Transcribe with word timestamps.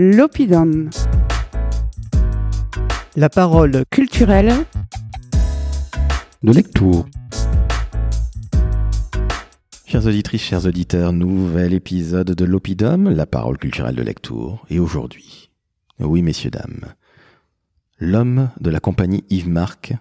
l'Opidum. 0.00 0.90
La 3.16 3.28
parole 3.28 3.82
culturelle 3.90 4.54
de 6.44 6.52
lecture. 6.52 7.04
Chers 9.86 10.06
auditrices, 10.06 10.42
chers 10.42 10.66
auditeurs, 10.66 11.12
nouvel 11.12 11.74
épisode 11.74 12.30
de 12.30 12.44
l'Opidum, 12.44 13.10
la 13.10 13.26
parole 13.26 13.58
culturelle 13.58 13.96
de 13.96 14.02
lecture. 14.02 14.64
Et 14.70 14.78
aujourd'hui, 14.78 15.50
oui 15.98 16.22
messieurs, 16.22 16.52
dames, 16.52 16.94
l'homme 17.98 18.50
de 18.60 18.70
la 18.70 18.78
compagnie 18.78 19.24
Yves 19.30 19.48
Marc, 19.48 19.94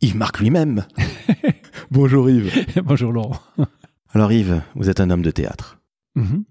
Yves 0.00 0.16
Marc 0.16 0.40
lui-même. 0.40 0.86
Bonjour 1.90 2.30
Yves. 2.30 2.54
Bonjour 2.86 3.12
Laurent. 3.12 3.38
Alors 4.14 4.32
Yves, 4.32 4.62
vous 4.76 4.88
êtes 4.88 5.00
un 5.00 5.10
homme 5.10 5.20
de 5.20 5.30
théâtre. 5.30 5.78
Mhm. 6.14 6.44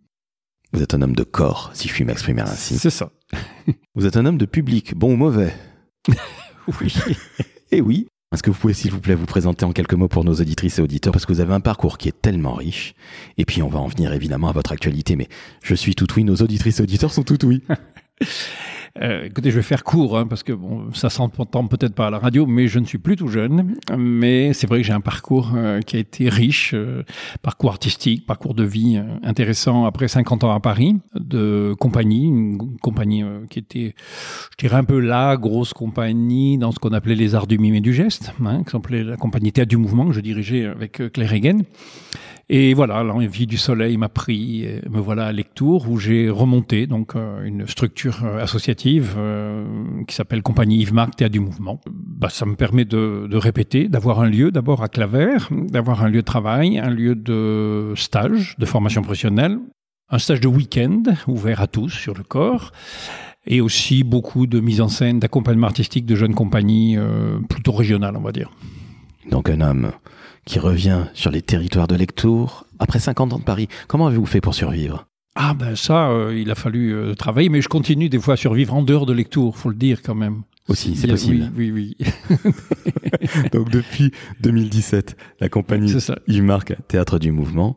Vous 0.71 0.83
êtes 0.83 0.93
un 0.93 1.01
homme 1.01 1.15
de 1.15 1.23
corps, 1.23 1.71
si 1.73 1.87
je 1.87 1.93
puis 1.93 2.05
m'exprimer 2.05 2.41
ainsi. 2.41 2.77
C'est 2.77 2.89
ça. 2.89 3.11
Vous 3.95 4.05
êtes 4.05 4.17
un 4.17 4.25
homme 4.25 4.37
de 4.37 4.45
public, 4.45 4.95
bon 4.95 5.13
ou 5.13 5.17
mauvais? 5.17 5.53
Oui. 6.81 6.93
Eh 7.71 7.81
oui. 7.81 8.07
Est-ce 8.31 8.41
que 8.43 8.49
vous 8.51 8.57
pouvez, 8.57 8.73
s'il 8.73 8.91
vous 8.91 8.99
plaît, 8.99 9.15
vous 9.15 9.25
présenter 9.27 9.63
en 9.63 9.73
quelques 9.73 9.93
mots 9.93 10.07
pour 10.07 10.23
nos 10.23 10.33
auditrices 10.33 10.79
et 10.79 10.81
auditeurs, 10.81 11.13
parce 11.13 11.25
que 11.25 11.33
vous 11.33 11.39
avez 11.39 11.53
un 11.53 11.59
parcours 11.59 11.97
qui 11.97 12.09
est 12.09 12.21
tellement 12.21 12.53
riche. 12.53 12.93
Et 13.37 13.45
puis, 13.45 13.61
on 13.61 13.69
va 13.69 13.79
en 13.79 13.87
venir 13.87 14.11
évidemment 14.13 14.49
à 14.49 14.51
votre 14.51 14.71
actualité, 14.71 15.15
mais 15.15 15.27
je 15.63 15.75
suis 15.75 15.95
tout 15.95 16.07
oui, 16.15 16.23
nos 16.23 16.35
auditrices 16.35 16.79
et 16.79 16.83
auditeurs 16.83 17.11
sont 17.11 17.23
tout 17.23 17.43
oui. 17.45 17.63
Euh, 19.01 19.25
écoutez, 19.25 19.51
je 19.51 19.55
vais 19.55 19.61
faire 19.61 19.83
court, 19.83 20.17
hein, 20.17 20.27
parce 20.27 20.43
que 20.43 20.51
bon, 20.51 20.91
ça 20.93 21.09
s'entend 21.09 21.67
peut-être 21.67 21.93
pas 21.93 22.07
à 22.07 22.09
la 22.09 22.19
radio, 22.19 22.45
mais 22.45 22.67
je 22.67 22.79
ne 22.79 22.85
suis 22.85 22.97
plus 22.97 23.15
tout 23.15 23.27
jeune. 23.27 23.75
Mais 23.97 24.53
c'est 24.53 24.67
vrai 24.67 24.79
que 24.79 24.85
j'ai 24.85 24.93
un 24.93 25.01
parcours 25.01 25.53
euh, 25.55 25.79
qui 25.81 25.95
a 25.95 25.99
été 25.99 26.27
riche, 26.27 26.73
euh, 26.73 27.03
parcours 27.41 27.69
artistique, 27.69 28.25
parcours 28.25 28.53
de 28.53 28.63
vie 28.63 28.97
euh, 28.97 29.03
intéressant 29.23 29.85
après 29.85 30.07
50 30.07 30.43
ans 30.43 30.53
à 30.53 30.59
Paris, 30.59 30.97
de 31.15 31.75
compagnie, 31.79 32.25
une 32.25 32.57
compagnie 32.81 33.23
euh, 33.23 33.45
qui 33.49 33.59
était, 33.59 33.95
je 34.51 34.57
dirais 34.57 34.77
un 34.77 34.83
peu 34.83 34.99
la 34.99 35.37
grosse 35.37 35.73
compagnie 35.73 36.57
dans 36.57 36.71
ce 36.71 36.79
qu'on 36.79 36.93
appelait 36.93 37.15
les 37.15 37.35
arts 37.35 37.47
du 37.47 37.57
mime 37.57 37.75
et 37.75 37.81
du 37.81 37.93
geste, 37.93 38.33
hein, 38.43 38.63
qui 38.63 38.71
s'appelait 38.71 39.03
la 39.03 39.17
compagnie 39.17 39.51
Théâtre 39.51 39.69
du 39.69 39.77
Mouvement 39.77 40.07
que 40.07 40.13
je 40.13 40.21
dirigeais 40.21 40.65
avec 40.65 40.99
euh, 40.99 41.09
Claire 41.09 41.31
Hagen. 41.31 41.59
Et 42.51 42.73
voilà, 42.73 43.03
l'envie 43.03 43.45
du 43.45 43.57
soleil 43.57 43.95
m'a 43.97 44.09
pris, 44.09 44.63
et 44.63 44.81
me 44.89 44.99
voilà 44.99 45.27
à 45.27 45.31
Lectour, 45.31 45.87
où 45.87 45.99
j'ai 45.99 46.31
remonté 46.31 46.87
donc 46.87 47.15
euh, 47.15 47.43
une 47.43 47.67
structure 47.67 48.25
euh, 48.25 48.41
associative 48.41 49.13
euh, 49.19 49.67
qui 50.07 50.15
s'appelle 50.15 50.41
Compagnie 50.41 50.79
Yves 50.79 50.93
Marc 50.93 51.15
Théâtre 51.15 51.33
du 51.33 51.39
Mouvement. 51.39 51.79
Bah, 51.87 52.29
ça 52.29 52.47
me 52.47 52.55
permet 52.55 52.85
de, 52.85 53.29
répéter, 53.35 53.87
d'avoir 53.87 54.19
un 54.19 54.27
lieu 54.27 54.49
d'abord 54.49 54.81
à 54.81 54.87
Claver, 54.87 55.37
d'avoir 55.51 56.03
un 56.03 56.09
lieu 56.09 56.21
de 56.21 56.25
travail, 56.25 56.79
un 56.79 56.89
lieu 56.89 57.13
de 57.13 57.93
stage, 57.95 58.55
de 58.57 58.65
formation 58.65 59.03
professionnelle, 59.03 59.59
un 60.09 60.17
stage 60.17 60.41
de 60.41 60.47
week-end 60.47 61.03
ouvert 61.27 61.61
à 61.61 61.67
tous 61.67 61.89
sur 61.89 62.15
le 62.15 62.23
corps, 62.23 62.71
et 63.45 63.61
aussi 63.61 64.03
beaucoup 64.03 64.47
de 64.47 64.59
mise 64.59 64.81
en 64.81 64.89
scène, 64.89 65.19
d'accompagnement 65.19 65.67
artistique 65.67 66.07
de 66.07 66.15
jeunes 66.15 66.33
compagnies 66.33 66.97
euh, 66.97 67.39
plutôt 67.47 67.73
régionales, 67.73 68.17
on 68.17 68.21
va 68.21 68.31
dire. 68.31 68.49
Donc 69.29 69.51
un 69.51 69.61
homme 69.61 69.91
qui 70.45 70.59
revient 70.59 71.05
sur 71.13 71.31
les 71.31 71.41
territoires 71.41 71.87
de 71.87 71.95
Lectour 71.95 72.65
après 72.79 72.99
50 72.99 73.33
ans 73.33 73.39
de 73.39 73.43
Paris. 73.43 73.67
Comment 73.87 74.07
avez-vous 74.07 74.25
fait 74.25 74.41
pour 74.41 74.53
survivre? 74.55 75.05
Ah 75.35 75.53
ben 75.53 75.75
ça, 75.75 76.09
euh, 76.09 76.35
il 76.37 76.49
a 76.51 76.55
fallu 76.55 76.93
euh, 76.93 77.13
travailler, 77.13 77.49
mais 77.49 77.61
je 77.61 77.69
continue 77.69 78.09
des 78.09 78.19
fois 78.19 78.33
à 78.33 78.37
survivre 78.37 78.73
en 78.73 78.81
dehors 78.83 79.05
de 79.05 79.13
Lectour, 79.13 79.57
faut 79.57 79.69
le 79.69 79.75
dire 79.75 80.01
quand 80.03 80.15
même. 80.15 80.41
Aussi, 80.67 80.95
c'est 80.95 81.07
possible. 81.07 81.49
Oui, 81.57 81.71
oui, 81.71 81.95
oui. 81.99 82.37
Donc 83.53 83.69
depuis 83.71 84.11
2017, 84.41 85.15
la 85.39 85.49
compagnie. 85.49 85.91
Yves 86.27 86.43
Marc, 86.43 86.75
Théâtre 86.87 87.17
du 87.17 87.31
Mouvement. 87.31 87.75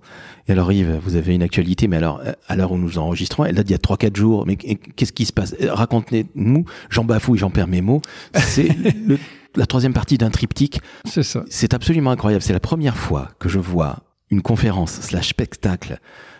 Et 0.48 0.52
alors 0.52 0.70
Yves, 0.72 0.98
vous 1.02 1.16
avez 1.16 1.34
une 1.34 1.42
actualité, 1.42 1.88
mais 1.88 1.96
alors 1.96 2.20
euh, 2.24 2.32
à 2.48 2.56
l'heure 2.56 2.72
où 2.72 2.76
nous 2.78 2.98
enregistrons, 2.98 3.44
elle 3.46 3.54
date 3.54 3.66
d'il 3.66 3.72
y 3.72 3.76
a 3.76 3.78
3-4 3.78 4.14
jours. 4.16 4.44
Mais 4.46 4.56
qu'est-ce 4.56 5.12
qui 5.12 5.24
se 5.24 5.32
passe? 5.32 5.54
Racontez-nous, 5.62 6.64
j'en 6.90 7.04
bafouille, 7.04 7.38
j'en 7.38 7.50
perds 7.50 7.68
mes 7.68 7.80
mots. 7.80 8.02
C'est 8.34 8.68
le- 9.06 9.18
la 9.56 9.66
troisième 9.66 9.92
partie 9.92 10.18
d'un 10.18 10.30
triptyque. 10.30 10.80
C'est 11.04 11.22
ça. 11.22 11.44
C'est 11.48 11.74
absolument 11.74 12.10
incroyable. 12.10 12.42
C'est 12.42 12.52
la 12.52 12.60
première 12.60 12.96
fois 12.96 13.30
que 13.38 13.48
je 13.48 13.58
vois 13.58 14.00
une 14.30 14.42
conférence 14.42 14.92
slash 15.00 15.28
spectacle 15.28 15.98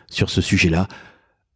sur 0.08 0.30
ce 0.30 0.40
sujet-là. 0.40 0.88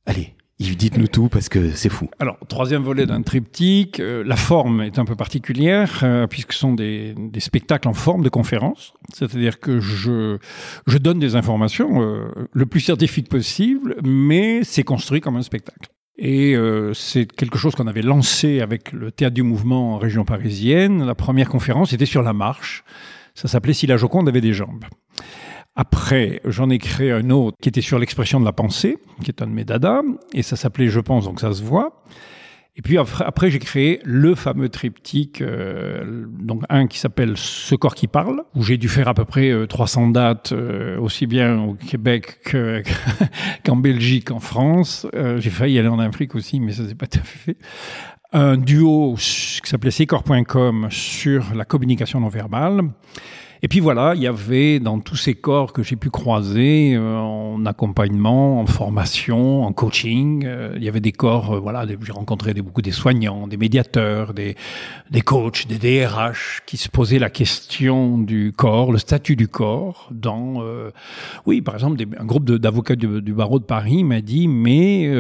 Allez, 0.07 0.35
dites-nous 0.59 1.09
tout 1.09 1.29
parce 1.29 1.49
que 1.49 1.71
c'est 1.71 1.89
fou. 1.89 2.09
Alors, 2.19 2.39
troisième 2.49 2.83
volet 2.83 3.07
d'un 3.07 3.23
triptyque, 3.23 4.01
euh, 4.01 4.23
la 4.25 4.37
forme 4.37 4.83
est 4.83 4.99
un 4.99 5.05
peu 5.05 5.17
particulière, 5.17 6.01
euh, 6.03 6.27
puisque 6.27 6.53
ce 6.53 6.61
sont 6.61 6.75
des, 6.75 7.15
des 7.17 7.41
spectacles 7.41 7.89
en 7.89 7.95
forme 7.95 8.23
de 8.23 8.29
conférence. 8.29 8.95
C'est-à-dire 9.13 9.61
que 9.61 9.81
je, 9.81 10.39
je 10.87 10.99
donne 10.99 11.19
des 11.19 11.37
informations 11.37 12.03
euh, 12.03 12.29
le 12.53 12.67
plus 12.67 12.81
scientifique 12.81 13.29
possible, 13.29 13.97
mais 14.05 14.63
c'est 14.65 14.85
construit 14.85 15.21
comme 15.21 15.37
un 15.37 15.43
spectacle. 15.43 15.91
Et 16.19 16.55
euh, 16.55 16.95
c'est 16.95 17.31
quelque 17.31 17.59
chose 17.59 17.75
qu'on 17.75 17.87
avait 17.87 18.03
lancé 18.03 18.61
avec 18.61 18.93
le 18.93 19.13
Théâtre 19.13 19.35
du 19.35 19.43
Mouvement 19.43 19.95
en 19.95 19.99
région 19.99 20.25
parisienne. 20.25 21.05
La 21.05 21.15
première 21.15 21.49
conférence 21.49 21.93
était 21.93 22.07
sur 22.07 22.23
la 22.23 22.33
marche. 22.33 22.85
Ça 23.35 23.49
s'appelait 23.49 23.75
Si 23.75 23.87
la 23.87 23.99
Joconde 23.99 24.29
avait 24.29 24.41
des 24.41 24.55
jambes. 24.55 24.85
Après, 25.75 26.41
j'en 26.47 26.71
ai 26.71 26.79
créé 26.79 27.13
un 27.13 27.29
autre 27.29 27.59
qui 27.61 27.69
était 27.69 27.83
sur 27.83 27.99
l'expression 27.99 28.41
de 28.41 28.47
la 28.47 28.53
pensée, 28.53 28.97
qui 29.23 29.31
est 29.31 29.43
un 29.43 29.47
de 29.47 29.53
mes 29.53 29.65
dadas, 29.65 30.01
et 30.33 30.43
ça 30.43 30.57
s'appelait 30.57 30.89
Je 30.89 31.01
pense, 31.01 31.25
donc 31.25 31.39
ça 31.39 31.53
se 31.53 31.63
voit. 31.63 32.03
Et 32.79 32.83
puis 32.83 32.99
après, 32.99 33.51
j'ai 33.51 33.59
créé 33.59 34.01
le 34.05 34.35
fameux 34.35 34.69
triptyque, 34.69 35.41
euh, 35.41 36.27
donc 36.29 36.63
un 36.69 36.87
qui 36.87 36.99
s'appelle 36.99 37.33
Ce 37.37 37.75
corps 37.75 37.95
qui 37.95 38.07
parle, 38.07 38.43
où 38.55 38.63
j'ai 38.63 38.77
dû 38.77 38.89
faire 38.89 39.09
à 39.09 39.15
peu 39.15 39.25
près 39.25 39.51
euh, 39.51 39.67
300 39.67 40.09
dates, 40.09 40.53
euh, 40.53 40.99
aussi 40.99 41.27
bien 41.27 41.59
au 41.59 41.73
Québec 41.73 42.39
que- 42.45 42.83
qu'en 43.65 43.77
Belgique, 43.77 44.31
en 44.31 44.41
France. 44.41 45.07
Euh, 45.15 45.41
j'ai 45.41 45.49
failli 45.49 45.79
aller 45.79 45.89
en 45.89 45.99
Afrique 45.99 46.35
aussi, 46.35 46.61
mais 46.61 46.73
ça 46.73 46.87
s'est 46.87 46.95
pas 46.95 47.07
tout 47.07 47.19
à 47.19 47.23
fait. 47.23 47.57
Un 48.33 48.59
duo 48.59 49.15
qui 49.17 49.61
s'appelait 49.71 49.91
Secor.com 49.91 50.89
sur 50.91 51.55
la 51.55 51.65
communication 51.65 52.21
non 52.21 52.29
verbale. 52.29 52.83
Et 53.63 53.69
puis 53.69 53.81
voilà, 53.81 54.15
il 54.15 54.23
y 54.23 54.27
avait 54.27 54.81
dans 54.81 55.01
tous 55.01 55.17
ces 55.17 55.35
corps 55.35 55.73
que 55.73 55.83
j'ai 55.83 55.97
pu 55.97 56.11
croiser 56.11 56.95
euh, 56.95 57.17
en 57.19 57.65
accompagnement, 57.65 58.61
en 58.61 58.67
formation, 58.67 59.65
en 59.65 59.73
coaching, 59.73 60.45
euh, 60.45 60.75
il 60.77 60.85
y 60.85 60.89
avait 60.89 61.01
des 61.01 61.13
corps, 61.13 61.55
euh, 61.55 61.59
voilà, 61.59 61.87
j'ai 61.87 62.13
rencontré 62.13 62.53
beaucoup 62.55 62.83
des 62.83 62.93
soignants, 62.93 63.47
des 63.47 63.57
médiateurs, 63.57 64.35
des, 64.35 64.57
des 65.11 65.21
coachs, 65.23 65.67
des 65.67 65.79
DRH 65.79 66.63
qui 66.67 66.77
se 66.77 66.89
posaient 66.89 67.19
la 67.19 67.31
question 67.31 68.19
du 68.19 68.53
corps, 68.55 68.93
le 68.93 68.99
statut 68.99 69.37
du 69.37 69.49
corps 69.49 70.09
dans, 70.11 70.63
oui, 71.47 71.61
par 71.63 71.75
exemple, 71.75 72.03
un 72.19 72.25
groupe 72.25 72.45
d'avocats 72.45 72.97
du, 72.97 73.23
du 73.23 73.33
barreau 73.33 73.59
de 73.59 73.65
Paris 73.65 74.05
m'a 74.05 74.21
dit, 74.21 74.49
mais 74.49 75.11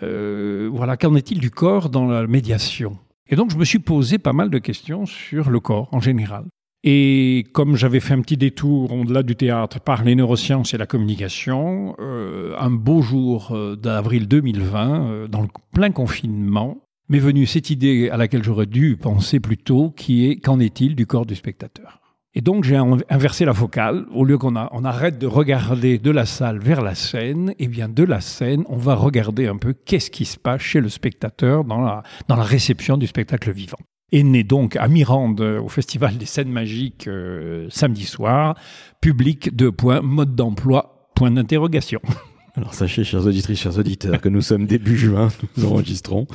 voilà, 0.00 0.96
qu'en 0.96 1.14
est-il 1.14 1.40
du 1.40 1.50
corps 1.50 1.90
dans 1.90 2.06
la 2.06 2.26
médiation? 2.26 2.98
Et 3.28 3.36
donc 3.36 3.50
je 3.50 3.56
me 3.56 3.64
suis 3.64 3.78
posé 3.78 4.18
pas 4.18 4.32
mal 4.32 4.50
de 4.50 4.58
questions 4.58 5.06
sur 5.06 5.50
le 5.50 5.60
corps 5.60 5.88
en 5.92 6.00
général. 6.00 6.44
Et 6.84 7.44
comme 7.52 7.76
j'avais 7.76 8.00
fait 8.00 8.14
un 8.14 8.20
petit 8.22 8.36
détour 8.36 8.92
au-delà 8.92 9.22
du 9.22 9.36
théâtre 9.36 9.78
par 9.80 10.02
les 10.02 10.16
neurosciences 10.16 10.74
et 10.74 10.78
la 10.78 10.86
communication, 10.86 11.94
euh, 12.00 12.54
un 12.58 12.70
beau 12.70 13.02
jour 13.02 13.52
euh, 13.52 13.76
d'avril 13.76 14.26
2020, 14.26 15.06
euh, 15.06 15.28
dans 15.28 15.42
le 15.42 15.48
plein 15.72 15.92
confinement, 15.92 16.78
m'est 17.08 17.20
venue 17.20 17.46
cette 17.46 17.70
idée 17.70 18.10
à 18.10 18.16
laquelle 18.16 18.42
j'aurais 18.42 18.66
dû 18.66 18.96
penser 18.96 19.38
plus 19.38 19.58
tôt, 19.58 19.90
qui 19.96 20.28
est 20.28 20.36
qu'en 20.36 20.58
est-il 20.58 20.96
du 20.96 21.06
corps 21.06 21.26
du 21.26 21.36
spectateur? 21.36 22.00
Et 22.34 22.40
donc 22.40 22.64
j'ai 22.64 22.76
in- 22.76 22.96
inversé 23.10 23.44
la 23.44 23.52
focale. 23.54 24.06
Au 24.12 24.24
lieu 24.24 24.38
qu'on 24.38 24.56
on 24.56 24.84
arrête 24.84 25.18
de 25.18 25.26
regarder 25.26 25.98
de 25.98 26.10
la 26.10 26.24
salle 26.26 26.58
vers 26.58 26.80
la 26.80 26.94
scène, 26.96 27.54
eh 27.60 27.68
bien 27.68 27.88
de 27.88 28.02
la 28.02 28.20
scène, 28.20 28.64
on 28.68 28.76
va 28.76 28.94
regarder 28.96 29.46
un 29.46 29.56
peu 29.58 29.72
qu'est-ce 29.74 30.10
qui 30.10 30.24
se 30.24 30.38
passe 30.38 30.62
chez 30.62 30.80
le 30.80 30.88
spectateur 30.88 31.62
dans 31.64 31.80
la, 31.80 32.02
dans 32.28 32.36
la 32.36 32.42
réception 32.42 32.96
du 32.96 33.06
spectacle 33.06 33.52
vivant 33.52 33.78
est 34.12 34.22
né 34.22 34.44
donc 34.44 34.76
à 34.76 34.88
Mirande 34.88 35.40
euh, 35.40 35.60
au 35.60 35.68
Festival 35.68 36.16
des 36.18 36.26
scènes 36.26 36.50
magiques 36.50 37.08
euh, 37.08 37.66
samedi 37.70 38.04
soir. 38.04 38.56
Public, 39.00 39.54
deux 39.54 39.72
points, 39.72 40.00
mode 40.02 40.34
d'emploi, 40.34 41.10
point 41.14 41.30
d'interrogation. 41.30 42.00
Alors 42.56 42.74
sachez, 42.74 43.02
chers 43.02 43.26
auditrices, 43.26 43.60
chers 43.60 43.78
auditeurs, 43.78 44.20
que 44.20 44.28
nous 44.28 44.42
sommes 44.42 44.66
début 44.66 44.96
juin, 44.96 45.28
nous 45.56 45.66
enregistrons. 45.66 46.26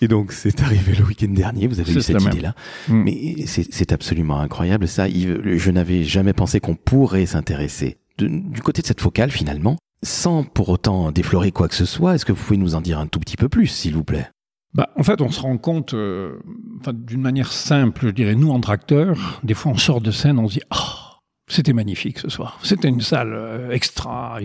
Et 0.00 0.08
donc 0.08 0.32
c'est 0.32 0.62
arrivé 0.62 0.94
le 0.94 1.04
week-end 1.04 1.28
dernier, 1.28 1.66
vous 1.66 1.80
avez 1.80 1.92
eu 1.92 2.00
cette 2.00 2.22
idée-là. 2.22 2.54
Mm. 2.88 3.02
Mais 3.02 3.34
c'est 3.46 3.92
absolument 3.92 4.40
incroyable 4.40 4.88
ça, 4.88 5.08
Yves. 5.08 5.40
Je 5.44 5.70
n'avais 5.70 6.04
jamais 6.04 6.32
pensé 6.32 6.60
qu'on 6.60 6.76
pourrait 6.76 7.26
s'intéresser 7.26 7.98
du 8.18 8.60
côté 8.62 8.82
de 8.82 8.86
cette 8.86 9.00
focale 9.00 9.30
finalement, 9.30 9.76
sans 10.02 10.44
pour 10.44 10.68
autant 10.68 11.10
déflorer 11.10 11.52
quoi 11.52 11.68
que 11.68 11.74
ce 11.74 11.84
soit. 11.84 12.14
Est-ce 12.14 12.24
que 12.24 12.32
vous 12.32 12.42
pouvez 12.42 12.58
nous 12.58 12.74
en 12.74 12.80
dire 12.80 12.98
un 12.98 13.06
tout 13.06 13.18
petit 13.18 13.36
peu 13.36 13.48
plus, 13.48 13.66
s'il 13.66 13.94
vous 13.94 14.04
plaît? 14.04 14.28
Bah, 14.72 14.90
en 14.96 15.02
fait, 15.02 15.20
on 15.20 15.30
se 15.30 15.40
rend 15.40 15.58
compte, 15.58 15.94
euh, 15.94 16.38
enfin, 16.80 16.92
d'une 16.94 17.20
manière 17.20 17.52
simple, 17.52 18.06
je 18.06 18.12
dirais, 18.12 18.36
nous, 18.36 18.50
entre 18.50 18.70
acteurs, 18.70 19.40
des 19.42 19.54
fois, 19.54 19.72
on 19.72 19.76
sort 19.76 20.00
de 20.00 20.12
scène, 20.12 20.38
on 20.38 20.46
se 20.46 20.54
dit, 20.54 20.62
oh, 20.72 21.10
c'était 21.48 21.72
magnifique 21.72 22.20
ce 22.20 22.28
soir. 22.28 22.60
C'était 22.62 22.88
une 22.88 23.00
salle 23.00 23.32
euh, 23.34 23.70
extra. 23.72 24.38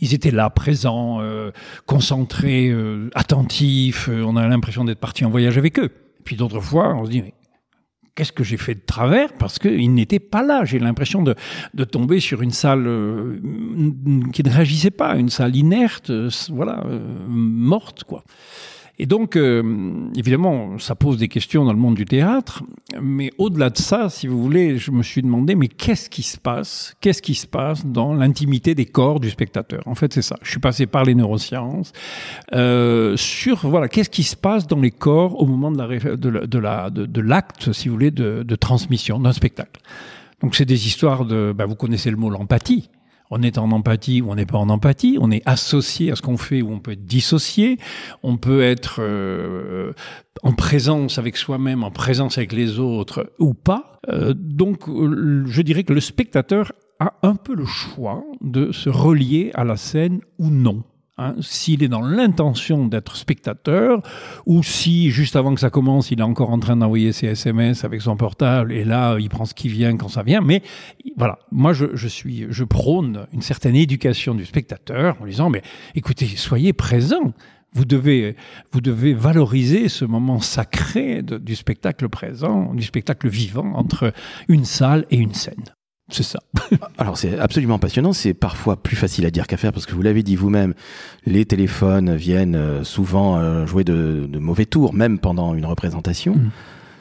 Ils, 0.00 0.14
étaient 0.14 0.30
là, 0.30 0.50
présents, 0.50 1.22
euh, 1.22 1.50
concentrés, 1.86 2.68
euh, 2.68 3.08
attentifs. 3.14 4.08
euh, 4.10 4.22
on 4.22 4.36
a 4.36 4.46
l'impression 4.46 4.84
d'être 4.84 5.00
parti 5.00 5.24
en 5.24 5.30
voyage 5.30 5.56
avec 5.56 5.78
eux. 5.78 5.88
Puis 6.24 6.36
d'autres 6.36 6.60
fois, 6.60 6.94
on 6.94 7.06
se 7.06 7.10
dit, 7.10 7.22
mais 7.22 7.32
qu'est-ce 8.14 8.32
que 8.32 8.44
j'ai 8.44 8.58
fait 8.58 8.74
de 8.74 8.84
travers? 8.84 9.32
Parce 9.38 9.58
qu'ils 9.58 9.94
n'étaient 9.94 10.18
pas 10.18 10.42
là. 10.42 10.66
J'ai 10.66 10.78
l'impression 10.78 11.22
de, 11.22 11.34
de 11.72 11.84
tomber 11.84 12.20
sur 12.20 12.42
une 12.42 12.50
salle 12.50 12.86
euh, 12.86 13.40
qui 14.34 14.42
ne 14.42 14.50
réagissait 14.50 14.90
pas, 14.90 15.16
une 15.16 15.30
salle 15.30 15.56
inerte, 15.56 16.10
euh, 16.10 16.28
voilà, 16.50 16.84
morte, 17.26 18.04
quoi. 18.04 18.24
Et 19.02 19.06
donc, 19.06 19.36
euh, 19.36 19.62
évidemment, 20.14 20.78
ça 20.78 20.94
pose 20.94 21.16
des 21.16 21.28
questions 21.28 21.64
dans 21.64 21.72
le 21.72 21.78
monde 21.78 21.94
du 21.94 22.04
théâtre, 22.04 22.62
mais 23.00 23.32
au-delà 23.38 23.70
de 23.70 23.78
ça, 23.78 24.10
si 24.10 24.26
vous 24.26 24.42
voulez, 24.42 24.76
je 24.76 24.90
me 24.90 25.02
suis 25.02 25.22
demandé, 25.22 25.54
mais 25.54 25.68
qu'est-ce 25.68 26.10
qui 26.10 26.22
se 26.22 26.36
passe 26.36 26.94
Qu'est-ce 27.00 27.22
qui 27.22 27.34
se 27.34 27.46
passe 27.46 27.86
dans 27.86 28.12
l'intimité 28.12 28.74
des 28.74 28.84
corps 28.84 29.18
du 29.18 29.30
spectateur? 29.30 29.80
En 29.86 29.94
fait, 29.94 30.12
c'est 30.12 30.20
ça. 30.20 30.36
Je 30.42 30.50
suis 30.50 30.60
passé 30.60 30.84
par 30.84 31.04
les 31.04 31.14
neurosciences 31.14 31.94
euh, 32.52 33.16
sur 33.16 33.66
voilà, 33.66 33.88
qu'est-ce 33.88 34.10
qui 34.10 34.22
se 34.22 34.36
passe 34.36 34.66
dans 34.66 34.80
les 34.80 34.90
corps 34.90 35.40
au 35.40 35.46
moment 35.46 35.72
de 35.72 35.78
la 35.78 36.16
de 36.16 36.28
la, 36.28 36.46
de, 36.46 36.58
la, 36.58 36.90
de, 36.90 37.20
l'acte, 37.22 37.72
si 37.72 37.88
vous 37.88 37.94
voulez, 37.94 38.10
de, 38.10 38.54
transmission 38.56 39.18
d'un 39.18 39.32
spectacle? 39.32 39.80
Donc, 40.42 40.54
c'est 40.54 40.66
des 40.66 40.86
histoires 40.86 41.24
de, 41.24 41.54
bah, 41.56 41.64
vous 41.64 41.74
connaissez 41.74 42.10
le 42.10 42.18
mot 42.18 42.28
l'empathie 42.28 42.90
on 43.30 43.42
est 43.42 43.58
en 43.58 43.70
empathie 43.70 44.20
ou 44.20 44.30
on 44.30 44.34
n'est 44.34 44.46
pas 44.46 44.58
en 44.58 44.68
empathie, 44.68 45.18
on 45.20 45.30
est 45.30 45.42
associé 45.46 46.10
à 46.10 46.16
ce 46.16 46.22
qu'on 46.22 46.36
fait 46.36 46.62
ou 46.62 46.72
on 46.72 46.80
peut 46.80 46.92
être 46.92 47.06
dissocié, 47.06 47.78
on 48.22 48.36
peut 48.36 48.62
être 48.62 48.96
euh, 49.00 49.92
en 50.42 50.52
présence 50.52 51.18
avec 51.18 51.36
soi-même, 51.36 51.84
en 51.84 51.90
présence 51.90 52.38
avec 52.38 52.52
les 52.52 52.78
autres 52.78 53.32
ou 53.38 53.54
pas. 53.54 54.00
Euh, 54.08 54.34
donc 54.36 54.84
je 54.88 55.62
dirais 55.62 55.84
que 55.84 55.92
le 55.92 56.00
spectateur 56.00 56.72
a 56.98 57.14
un 57.22 57.34
peu 57.34 57.54
le 57.54 57.64
choix 57.64 58.24
de 58.40 58.72
se 58.72 58.90
relier 58.90 59.50
à 59.54 59.64
la 59.64 59.76
scène 59.76 60.20
ou 60.38 60.50
non. 60.50 60.82
Hein, 61.20 61.34
s'il 61.42 61.82
est 61.82 61.88
dans 61.88 62.00
l'intention 62.00 62.86
d'être 62.86 63.14
spectateur, 63.14 64.00
ou 64.46 64.62
si 64.62 65.10
juste 65.10 65.36
avant 65.36 65.54
que 65.54 65.60
ça 65.60 65.68
commence, 65.68 66.10
il 66.10 66.20
est 66.20 66.22
encore 66.22 66.48
en 66.48 66.58
train 66.58 66.78
d'envoyer 66.78 67.12
ses 67.12 67.26
SMS 67.26 67.84
avec 67.84 68.00
son 68.00 68.16
portable, 68.16 68.72
et 68.72 68.84
là, 68.84 69.18
il 69.18 69.28
prend 69.28 69.44
ce 69.44 69.52
qui 69.52 69.68
vient 69.68 69.98
quand 69.98 70.08
ça 70.08 70.22
vient. 70.22 70.40
Mais 70.40 70.62
voilà, 71.18 71.38
moi, 71.52 71.74
je, 71.74 72.08
suis, 72.08 72.46
je 72.48 72.64
prône 72.64 73.26
une 73.34 73.42
certaine 73.42 73.76
éducation 73.76 74.34
du 74.34 74.46
spectateur 74.46 75.18
en 75.20 75.26
disant, 75.26 75.50
mais 75.50 75.60
écoutez, 75.94 76.26
soyez 76.26 76.72
présent. 76.72 77.34
Vous 77.74 77.84
devez, 77.84 78.34
vous 78.72 78.80
devez 78.80 79.12
valoriser 79.12 79.90
ce 79.90 80.06
moment 80.06 80.40
sacré 80.40 81.22
du 81.22 81.54
spectacle 81.54 82.08
présent, 82.08 82.72
du 82.72 82.82
spectacle 82.82 83.28
vivant 83.28 83.74
entre 83.74 84.14
une 84.48 84.64
salle 84.64 85.04
et 85.10 85.18
une 85.18 85.34
scène. 85.34 85.66
C'est 86.10 86.22
ça. 86.22 86.40
Alors 86.98 87.16
c'est 87.16 87.38
absolument 87.38 87.78
passionnant, 87.78 88.12
c'est 88.12 88.34
parfois 88.34 88.76
plus 88.76 88.96
facile 88.96 89.26
à 89.26 89.30
dire 89.30 89.46
qu'à 89.46 89.56
faire 89.56 89.72
parce 89.72 89.86
que 89.86 89.94
vous 89.94 90.02
l'avez 90.02 90.22
dit 90.22 90.36
vous-même, 90.36 90.74
les 91.24 91.44
téléphones 91.44 92.14
viennent 92.16 92.56
euh, 92.56 92.84
souvent 92.84 93.38
euh, 93.38 93.66
jouer 93.66 93.84
de, 93.84 94.28
mauvais 94.38 94.66
tours, 94.66 94.92
même 94.92 95.18
pendant 95.18 95.54
une 95.54 95.66
représentation. 95.66 96.34
Mm. 96.34 96.50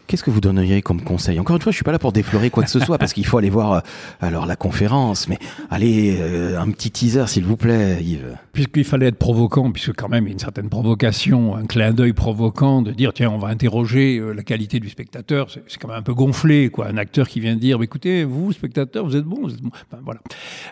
Qu'est-ce 0.09 0.23
que 0.23 0.31
vous 0.31 0.41
donneriez 0.41 0.81
comme 0.81 1.01
conseil? 1.01 1.39
Encore 1.39 1.55
une 1.55 1.61
fois, 1.61 1.71
je 1.71 1.75
suis 1.75 1.83
pas 1.83 1.91
là 1.91 1.99
pour 1.99 2.11
déflorer 2.11 2.49
quoi 2.49 2.63
que 2.63 2.71
ce 2.71 2.79
soit 2.79 2.97
parce 2.97 3.13
qu'il 3.13 3.27
faut 3.27 3.37
aller 3.37 3.51
voir 3.51 3.73
euh, 3.73 3.79
alors 4.21 4.47
la 4.47 4.55
conférence, 4.55 5.27
mais 5.27 5.37
allez 5.69 6.17
euh, 6.19 6.59
un 6.59 6.71
petit 6.71 6.89
teaser 6.89 7.27
s'il 7.27 7.45
vous 7.45 7.57
plaît, 7.57 8.01
Yves. 8.01 8.35
Puisqu'il 8.51 8.85
fallait 8.85 9.05
être 9.05 9.19
provoquant, 9.19 9.71
puisque 9.71 9.93
quand 9.93 10.09
même 10.09 10.23
il 10.23 10.29
y 10.29 10.31
a 10.31 10.33
une 10.33 10.39
certaine 10.39 10.67
provocation, 10.67 11.55
un 11.55 11.67
clin 11.67 11.91
d'œil 11.91 12.13
provoquant 12.13 12.81
de 12.81 12.89
dire 12.91 13.13
tiens 13.13 13.29
on 13.29 13.37
va 13.37 13.49
interroger 13.49 14.17
euh, 14.17 14.33
la 14.33 14.41
qualité 14.41 14.79
du 14.79 14.89
spectateur, 14.89 15.51
c'est 15.51 15.77
quand 15.79 15.89
même 15.89 15.97
un 15.97 16.01
peu 16.01 16.15
gonflé 16.15 16.71
quoi, 16.71 16.87
un 16.87 16.97
acteur 16.97 17.29
qui 17.29 17.39
vient 17.39 17.55
dire 17.55 17.79
écoutez 17.83 18.23
vous 18.23 18.51
spectateur 18.51 19.05
vous 19.05 19.15
êtes 19.15 19.25
bon, 19.25 19.41
vous 19.43 19.53
êtes 19.53 19.61
bon, 19.61 19.69
enfin, 19.91 20.01
voilà. 20.03 20.21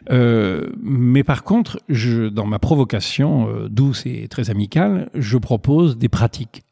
Euh, 0.09 0.71
mais 0.81 1.23
par 1.23 1.43
contre, 1.43 1.79
je, 1.89 2.27
dans 2.27 2.47
ma 2.47 2.57
provocation 2.57 3.67
douce 3.69 4.03
et 4.07 4.27
très 4.29 4.49
amicale, 4.49 5.11
je 5.13 5.37
propose 5.37 5.95
des 5.99 6.09
pratiques. 6.09 6.63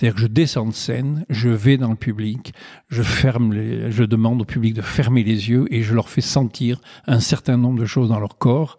C'est-à-dire 0.00 0.14
que 0.14 0.22
je 0.22 0.28
descends 0.28 0.64
de 0.64 0.72
scène, 0.72 1.26
je 1.28 1.50
vais 1.50 1.76
dans 1.76 1.90
le 1.90 1.94
public, 1.94 2.54
je 2.88 3.02
ferme 3.02 3.52
les, 3.52 3.92
je 3.92 4.02
demande 4.02 4.40
au 4.40 4.46
public 4.46 4.72
de 4.72 4.80
fermer 4.80 5.22
les 5.22 5.50
yeux 5.50 5.66
et 5.70 5.82
je 5.82 5.94
leur 5.94 6.08
fais 6.08 6.22
sentir 6.22 6.80
un 7.06 7.20
certain 7.20 7.58
nombre 7.58 7.78
de 7.78 7.84
choses 7.84 8.08
dans 8.08 8.18
leur 8.18 8.38
corps. 8.38 8.78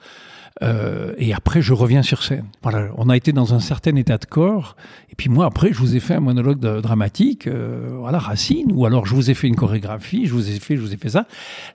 Euh, 0.64 1.14
et 1.20 1.32
après, 1.32 1.62
je 1.62 1.74
reviens 1.74 2.02
sur 2.02 2.24
scène. 2.24 2.46
Voilà, 2.64 2.88
on 2.98 3.08
a 3.08 3.16
été 3.16 3.34
dans 3.34 3.54
un 3.54 3.60
certain 3.60 3.96
état 3.98 4.18
de 4.18 4.26
corps. 4.26 4.76
Et 5.12 5.16
puis 5.16 5.30
moi, 5.30 5.46
après, 5.46 5.72
je 5.72 5.78
vous 5.78 5.96
ai 5.96 6.00
fait 6.00 6.16
un 6.16 6.22
monologue 6.22 6.60
dramatique, 6.60 7.46
euh, 7.46 7.98
voilà, 8.00 8.18
Racine, 8.18 8.72
ou 8.72 8.88
alors 8.88 9.06
je 9.06 9.14
vous 9.14 9.30
ai 9.30 9.36
fait 9.36 9.48
une 9.48 9.56
chorégraphie, 9.56 10.26
je 10.26 10.34
vous 10.34 10.50
ai 10.50 10.60
fait, 10.60 10.76
je 10.76 10.82
vous 10.82 10.92
ai 10.92 10.98
fait 10.98 11.10
ça. 11.10 11.28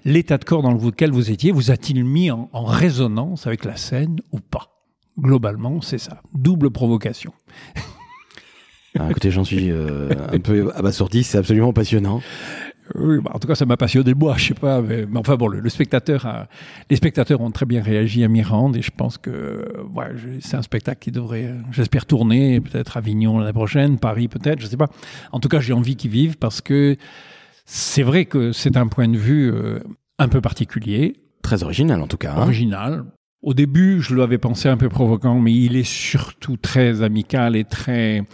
L'état 0.05 0.39
de 0.39 0.45
corps 0.45 0.63
dans 0.63 0.73
lequel 0.73 1.13
vous 1.13 1.31
étiez, 1.31 1.53
vous 1.53 1.71
a-t-il 1.71 2.05
mis 2.05 2.33
en, 2.33 2.51
en 2.53 2.65
résonance 2.65 3.47
avec 3.47 3.65
la 3.65 3.77
scène 3.77 4.17
ou 4.33 4.41
pas? 4.41 4.73
Globalement, 5.17 5.81
c'est 5.83 5.99
ça. 5.99 6.21
Double 6.35 6.73
provocation. 6.73 7.33
Ah, 8.99 9.09
écoutez, 9.11 9.31
j'en 9.31 9.45
suis 9.45 9.71
euh, 9.71 10.09
un 10.33 10.39
peu 10.39 10.71
abasourdi, 10.75 11.23
c'est 11.23 11.39
absolument 11.39 11.73
passionnant. 11.73 12.21
Oui, 12.95 13.19
bah, 13.21 13.33
en 13.35 13.39
tout 13.39 13.49
cas, 13.49 13.55
ça 13.55 13.67
m'a 13.67 13.77
passionné 13.77 14.15
moi, 14.15 14.35
je 14.37 14.49
sais 14.49 14.55
pas, 14.55 14.81
mais, 14.81 15.07
enfin 15.17 15.37
bon, 15.37 15.49
le, 15.49 15.69
spectateur, 15.69 16.25
a, 16.27 16.47
les 16.89 16.97
spectateurs 16.97 17.41
ont 17.41 17.51
très 17.51 17.67
bien 17.67 17.83
réagi 17.83 18.23
à 18.23 18.29
Mirande 18.29 18.77
et 18.77 18.83
je 18.83 18.91
pense 18.91 19.19
que 19.19 19.67
ouais, 19.95 20.07
c'est 20.41 20.57
un 20.57 20.63
spectacle 20.63 21.01
qui 21.01 21.11
devrait, 21.11 21.55
j'espère, 21.73 22.07
tourner, 22.07 22.61
peut-être 22.61 22.97
Avignon 22.97 23.39
l'année 23.39 23.53
prochaine, 23.53 23.99
Paris 23.99 24.29
peut-être, 24.29 24.61
je 24.61 24.67
sais 24.67 24.77
pas. 24.77 24.89
En 25.33 25.41
tout 25.41 25.49
cas, 25.49 25.61
j'ai 25.61 25.73
envie 25.73 25.97
qu'il 25.97 26.11
vive 26.11 26.37
parce 26.39 26.61
que 26.61 26.97
c'est 27.65 28.03
vrai 28.03 28.25
que 28.25 28.53
c'est 28.53 28.77
un 28.77 28.87
point 28.87 29.09
de 29.09 29.19
vue 29.19 29.53
euh, 29.53 29.81
un 30.19 30.29
peu 30.29 30.41
particulier. 30.41 31.17
Très 31.43 31.65
original 31.65 32.01
en 32.01 32.07
tout 32.07 32.19
cas. 32.19 32.35
Hein. 32.35 32.43
Original. 32.43 33.05
Au 33.43 33.55
début, 33.55 34.01
je 34.01 34.15
l'avais 34.15 34.39
pensé 34.39 34.69
un 34.69 34.77
peu 34.77 34.89
provoquant, 34.89 35.39
mais 35.39 35.53
il 35.53 35.77
est 35.77 35.87
surtout 35.87 36.57
très 36.57 37.03
amical 37.03 37.55
et 37.55 37.65
très 37.65 38.25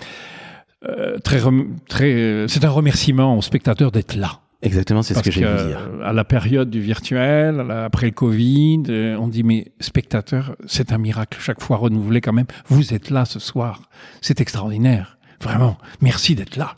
euh, 0.89 1.19
très, 1.19 1.41
très, 1.89 2.47
c'est 2.49 2.65
un 2.65 2.71
remerciement 2.71 3.37
aux 3.37 3.43
spectateurs 3.43 3.93
d'être 3.93 4.15
là. 4.15 4.41
Exactement, 4.63 5.03
c'est 5.03 5.15
ce 5.15 5.23
que 5.23 5.31
j'ai 5.33 5.45
voulu 5.45 5.69
dire. 5.69 5.81
À 6.05 6.13
la 6.13 6.25
période 6.25 6.71
du 6.71 6.81
virtuel, 6.81 7.69
après 7.71 8.07
le 8.07 8.13
Covid, 8.13 8.85
euh, 8.89 9.17
on 9.19 9.27
dit 9.27 9.43
mais 9.43 9.73
spectateurs, 9.81 10.55
c'est 10.67 10.93
un 10.93 10.99
miracle 10.99 11.39
chaque 11.41 11.61
fois 11.61 11.79
renouvelé 11.79 12.21
quand 12.21 12.33
même. 12.33 12.47
Vous 12.69 12.95
êtes 12.95 13.11
là 13.11 13.25
ce 13.25 13.41
soir, 13.41 13.83
c'est 14.21 14.41
extraordinaire, 14.41 15.19
vraiment. 15.41 15.79
Merci 16.01 16.37
d'être 16.37 16.57
là. 16.57 16.77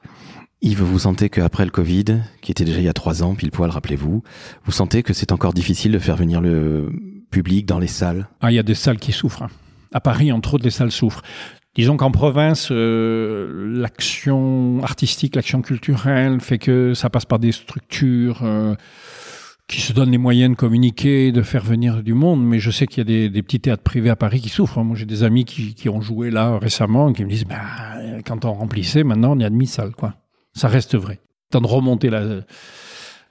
Yves, 0.63 0.83
vous 0.83 1.01
sentez 1.01 1.29
qu'après 1.29 1.67
le 1.67 1.71
Covid, 1.71 2.23
qui 2.41 2.53
était 2.53 2.65
déjà 2.65 2.79
il 2.79 2.85
y 2.85 2.89
a 2.89 2.95
trois 2.95 3.23
ans, 3.23 3.35
pile 3.35 3.51
poil, 3.51 3.69
rappelez-vous, 3.69 4.23
vous 4.65 4.73
sentez 4.73 5.03
que 5.03 5.13
c'est 5.13 5.31
encore 5.31 5.53
difficile 5.53 5.93
de 5.93 5.99
faire 5.99 6.17
venir 6.17 6.41
le 6.41 6.91
public 7.31 7.67
dans 7.67 7.79
les 7.79 7.87
salles? 7.87 8.29
Ah, 8.41 8.51
il 8.51 8.55
y 8.55 8.59
a 8.59 8.63
des 8.63 8.75
salles 8.75 8.99
qui 8.99 9.13
souffrent. 9.13 9.43
Hein. 9.43 9.51
À 9.93 10.01
Paris, 10.01 10.33
entre 10.33 10.55
autres, 10.55 10.65
les 10.65 10.71
salles 10.71 10.91
souffrent. 10.91 11.23
Disons 11.75 11.97
qu'en 11.97 12.13
province, 12.13 12.69
euh, 12.71 13.77
l'action 13.77 14.81
artistique, 14.85 15.35
l'action 15.35 15.61
culturelle 15.61 16.41
fait 16.41 16.59
que 16.59 16.95
ça 16.95 17.11
passe 17.11 17.25
par 17.25 17.41
des 17.41 17.51
structures 17.51 18.43
euh, 18.45 18.77
qui 19.67 19.81
se 19.81 19.93
donnent 19.93 20.13
les 20.13 20.19
moyens 20.19 20.53
de 20.53 20.57
communiquer, 20.57 21.33
de 21.33 21.43
faire 21.43 21.65
venir 21.65 22.05
du 22.05 22.15
monde. 22.15 22.47
Mais 22.47 22.61
je 22.61 22.71
sais 22.71 22.87
qu'il 22.87 22.99
y 22.99 23.25
a 23.27 23.29
des, 23.29 23.43
petits 23.43 23.59
théâtres 23.59 23.83
privés 23.83 24.11
à 24.11 24.17
Paris 24.17 24.41
qui 24.41 24.51
souffrent. 24.51 24.85
Moi, 24.85 24.97
j'ai 24.97 25.07
des 25.07 25.25
amis 25.25 25.45
qui, 25.45 25.89
ont 25.89 26.01
joué 26.01 26.31
là 26.31 26.59
récemment, 26.59 27.13
qui 27.13 27.25
me 27.25 27.31
disent, 27.31 27.45
bah, 27.45 27.57
quand 28.25 28.45
on 28.45 28.53
remplissait, 28.53 29.03
maintenant 29.03 29.37
on 29.37 29.41
est 29.41 29.45
à 29.45 29.51
demi-salle. 29.51 29.93
Ça 30.53 30.69
reste 30.69 30.97
vrai. 30.97 31.19
Tant 31.51 31.61
de 31.61 31.67
remonter 31.67 32.09
la 32.09 32.43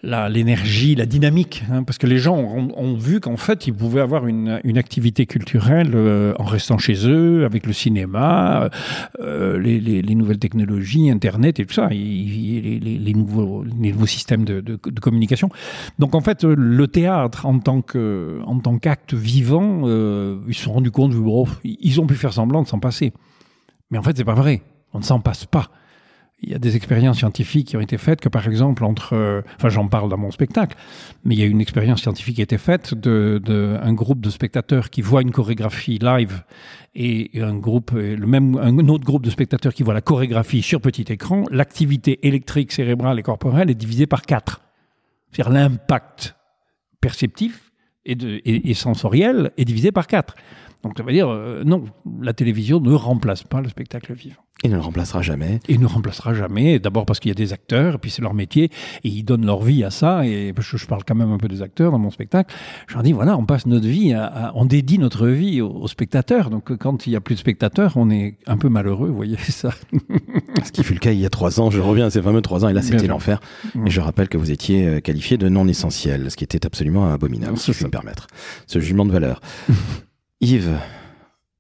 l'énergie, 0.04 0.96
la, 0.96 1.06
dynamique, 1.06 1.64
hein, 1.72 1.84
parce 1.84 1.98
que 1.98 2.08
les 2.08 2.18
gens 2.18 2.36
ont, 2.36 2.94
vu 2.96 3.22
qu'en 3.22 3.38
fait, 3.38 3.68
ils 3.68 3.74
pouvaient 3.74 4.02
avoir 4.02 4.28
une, 4.28 4.60
une 4.66 4.78
activité 4.78 5.26
culturelle 5.26 5.92
euh, 5.96 6.34
en 6.40 6.44
restant 6.44 6.78
chez 6.78 7.08
eux, 7.08 7.46
avec 7.46 7.66
le 7.66 7.72
cinéma, 7.72 8.70
euh, 9.22 9.58
les, 9.58 9.80
les, 9.80 10.02
les, 10.02 10.16
nouvelles 10.16 10.40
technologies, 10.40 11.10
Internet 11.10 11.60
et 11.60 11.66
tout 11.66 11.74
ça, 11.74 11.88
et, 11.92 11.96
les, 11.96 12.80
les, 12.80 13.14
nouveaux, 13.14 13.64
les 13.64 13.94
nouveaux 13.94 14.06
systèmes 14.06 14.44
de, 14.44 14.60
de, 14.60 14.78
de, 14.84 15.00
communication. 15.00 15.50
Donc 16.00 16.16
en 16.16 16.22
fait, 16.22 16.44
le 16.44 16.88
théâtre 16.88 17.46
en 17.46 17.60
tant 17.60 17.82
que 17.82 18.42
en 18.46 18.60
tant 18.60 18.78
qu'acte 18.78 19.14
vivant, 19.14 19.84
euh, 19.86 20.38
ils 20.48 20.54
se 20.54 20.64
sont 20.64 20.74
rendus 20.74 20.92
compte, 20.92 21.14
bon, 21.14 21.48
ils 21.64 22.02
ont 22.02 22.08
pu 22.08 22.16
faire 22.16 22.34
semblant 22.34 22.62
de 22.62 22.68
s'en 22.68 22.80
passer, 22.80 23.14
mais 23.90 23.98
en 23.98 24.04
fait, 24.04 24.18
c'est 24.18 24.26
pas 24.26 24.34
vrai. 24.34 24.64
On 24.94 25.00
ne 25.00 25.04
s'en 25.04 25.20
passe 25.20 25.46
pas 25.46 25.70
il 26.42 26.50
y 26.50 26.56
a 26.56 26.60
des 26.60 26.76
expériences 26.76 27.20
scientifiques 27.20 27.68
qui 27.68 27.78
ont 27.78 27.82
été 27.82 27.98
faites 27.98 28.20
que, 28.20 28.28
par 28.28 28.48
exemple, 28.48 28.84
entre, 28.84 29.14
euh, 29.14 29.42
enfin, 29.56 29.70
j'en 29.70 29.88
parle 29.88 30.10
dans 30.10 30.18
mon 30.18 30.32
spectacle, 30.32 30.76
mais 31.24 31.36
il 31.36 31.40
y 31.40 31.44
a 31.44 31.46
une 31.46 31.62
expérience 31.62 32.02
scientifique 32.02 32.36
qui 32.36 32.42
a 32.42 32.44
été 32.44 32.58
faite 32.58 32.94
de, 32.94 33.42
de 33.44 33.78
un 33.82 33.94
groupe 33.94 34.20
de 34.20 34.30
spectateurs 34.30 34.90
qui 34.90 35.02
voit 35.02 35.22
une 35.22 35.32
chorégraphie 35.32 36.00
live 36.00 36.44
et 36.96 37.32
un 37.42 37.56
groupe, 37.56 37.92
le 37.92 38.28
même, 38.28 38.58
un 38.58 38.78
autre 38.90 39.06
groupe 39.06 39.24
de 39.24 39.30
spectateurs 39.30 39.74
qui 39.74 39.84
voit 39.84 39.94
la 39.94 40.02
chorégraphie 40.02 40.62
sur 40.62 40.82
petit 40.82 41.06
écran. 41.12 41.46
L'activité 41.50 42.28
électrique 42.28 42.72
cérébrale 42.72 43.18
et 43.20 43.24
corporelle 43.24 43.70
est 43.70 43.76
divisée 43.76 44.06
par 44.06 44.24
quatre. 44.24 44.62
C'est-à-dire 45.32 45.54
l'impact 45.54 46.36
perceptif 47.02 47.72
et, 48.06 48.16
de, 48.16 48.42
et, 48.46 48.70
et 48.70 48.74
sensoriel 48.74 49.52
est 49.58 49.66
divisé 49.66 49.92
par 49.92 50.08
quatre. 50.08 50.36
Donc 50.84 50.98
ça 50.98 51.04
veut 51.04 51.14
dire, 51.14 51.30
euh, 51.30 51.64
non, 51.64 51.86
la 52.22 52.34
télévision 52.34 52.80
ne 52.82 52.94
remplace 52.94 53.44
pas 53.44 53.62
le 53.62 53.70
spectacle 53.70 54.14
vivant. 54.14 54.43
Il 54.64 54.72
ne 54.72 54.76
le 54.76 54.82
remplacera 54.82 55.22
jamais. 55.22 55.60
Il 55.68 55.78
ne 55.78 55.82
le 55.82 55.88
remplacera 55.88 56.34
jamais. 56.34 56.80
D'abord 56.80 57.06
parce 57.06 57.20
qu'il 57.20 57.30
y 57.30 57.32
a 57.32 57.36
des 57.36 57.52
acteurs, 57.52 57.96
et 57.96 57.98
puis 57.98 58.10
c'est 58.10 58.22
leur 58.22 58.34
métier, 58.34 58.72
et 59.04 59.10
ils 59.10 59.24
donnent 59.24 59.46
leur 59.46 59.62
vie 59.62 59.84
à 59.84 59.92
ça. 59.92 60.26
Et 60.26 60.54
je, 60.58 60.78
je 60.78 60.86
parle 60.86 61.04
quand 61.06 61.16
même 61.16 61.32
un 61.32 61.38
peu 61.38 61.50
des 61.50 61.62
acteurs 61.62 61.92
dans 61.92 62.00
mon 62.00 62.12
spectacle. 62.12 62.54
Je 62.88 62.94
leur 62.94 63.04
dis 63.04 63.12
voilà, 63.12 63.38
on 63.38 63.46
passe 63.46 63.66
notre 63.66 63.88
vie, 63.88 64.14
à, 64.14 64.52
on 64.56 64.66
dédie 64.66 65.00
notre 65.00 65.28
vie 65.28 65.62
aux, 65.62 65.88
spectateurs. 65.88 66.50
Donc 66.50 66.76
quand 66.78 67.08
il 67.08 67.14
y 67.14 67.16
a 67.16 67.22
plus 67.22 67.36
de 67.36 67.40
spectateurs, 67.40 67.98
on 67.98 68.10
est 68.10 68.38
un 68.48 68.58
peu 68.58 68.70
malheureux. 68.70 69.10
Vous 69.10 69.16
voyez 69.16 69.38
ça. 69.38 69.72
Ce 70.64 70.72
qui 70.72 70.84
fut 70.84 70.94
le 70.94 71.00
cas 71.00 71.12
il 71.12 71.20
y 71.20 71.26
a 71.26 71.30
trois 71.30 71.60
ans. 71.60 71.70
Je 71.70 71.82
reviens 71.82 72.06
à 72.06 72.10
ces 72.10 72.22
fameux 72.22 72.42
trois 72.42 72.64
ans, 72.64 72.70
et 72.70 72.74
là 72.74 72.82
c'était 72.82 73.08
l'enfer. 73.08 73.42
Et 73.86 73.90
je 73.90 74.00
rappelle 74.00 74.30
que 74.30 74.38
vous 74.38 74.52
étiez 74.52 74.88
euh, 74.88 75.00
qualifié 75.02 75.38
de 75.38 75.50
non 75.50 75.68
essentiel, 75.68 76.32
ce 76.32 76.38
qui 76.38 76.44
était 76.44 76.66
absolument 76.66 77.12
abominable, 77.12 77.58
si 77.58 77.74
je 77.74 77.80
peux 77.80 77.86
me 77.86 77.92
permettre. 77.92 78.28
Ce 78.68 78.80
jugement 78.80 79.06
de 79.06 79.12
valeur. 79.12 79.42
Yves, 80.42 80.72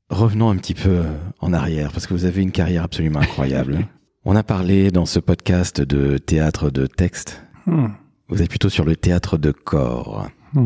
Revenons 0.10 0.50
un 0.50 0.57
petit 0.57 0.74
peu 0.74 1.01
en 1.39 1.53
arrière, 1.53 1.91
parce 1.91 2.07
que 2.07 2.13
vous 2.13 2.25
avez 2.25 2.41
une 2.41 2.51
carrière 2.51 2.83
absolument 2.83 3.19
incroyable. 3.19 3.88
On 4.25 4.36
a 4.36 4.43
parlé 4.43 4.91
dans 4.91 5.05
ce 5.05 5.19
podcast 5.19 5.81
de 5.81 6.17
théâtre 6.17 6.69
de 6.69 6.86
texte. 6.88 7.41
Hmm. 7.65 7.88
Vous 8.29 8.41
êtes 8.41 8.50
plutôt 8.50 8.69
sur 8.69 8.86
le 8.86 8.95
théâtre 8.95 9.38
de 9.38 9.51
corps. 9.51 10.27
Hmm. 10.53 10.65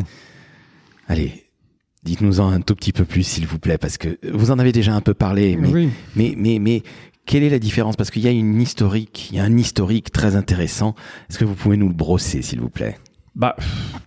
Allez, 1.07 1.45
dites-nous-en 2.03 2.49
un 2.49 2.61
tout 2.61 2.75
petit 2.75 2.91
peu 2.91 3.05
plus, 3.05 3.23
s'il 3.23 3.47
vous 3.47 3.59
plaît, 3.59 3.77
parce 3.77 3.97
que 3.97 4.19
vous 4.31 4.51
en 4.51 4.59
avez 4.59 4.71
déjà 4.71 4.93
un 4.93 5.01
peu 5.01 5.13
parlé, 5.13 5.55
mais, 5.55 5.69
Oui. 5.69 5.89
mais, 6.15 6.33
mais, 6.37 6.59
mais 6.59 6.83
quelle 7.25 7.43
est 7.43 7.49
la 7.49 7.59
différence? 7.59 7.95
Parce 7.95 8.11
qu'il 8.11 8.23
y 8.23 8.27
a 8.27 8.31
une 8.31 8.59
historique, 8.61 9.29
il 9.31 9.37
y 9.37 9.39
a 9.39 9.43
un 9.43 9.57
historique 9.57 10.11
très 10.11 10.35
intéressant. 10.35 10.93
Est-ce 11.29 11.37
que 11.39 11.45
vous 11.45 11.55
pouvez 11.55 11.77
nous 11.77 11.87
le 11.87 11.93
brosser, 11.95 12.41
s'il 12.41 12.59
vous 12.59 12.69
plaît? 12.69 12.97
Bah, 13.37 13.55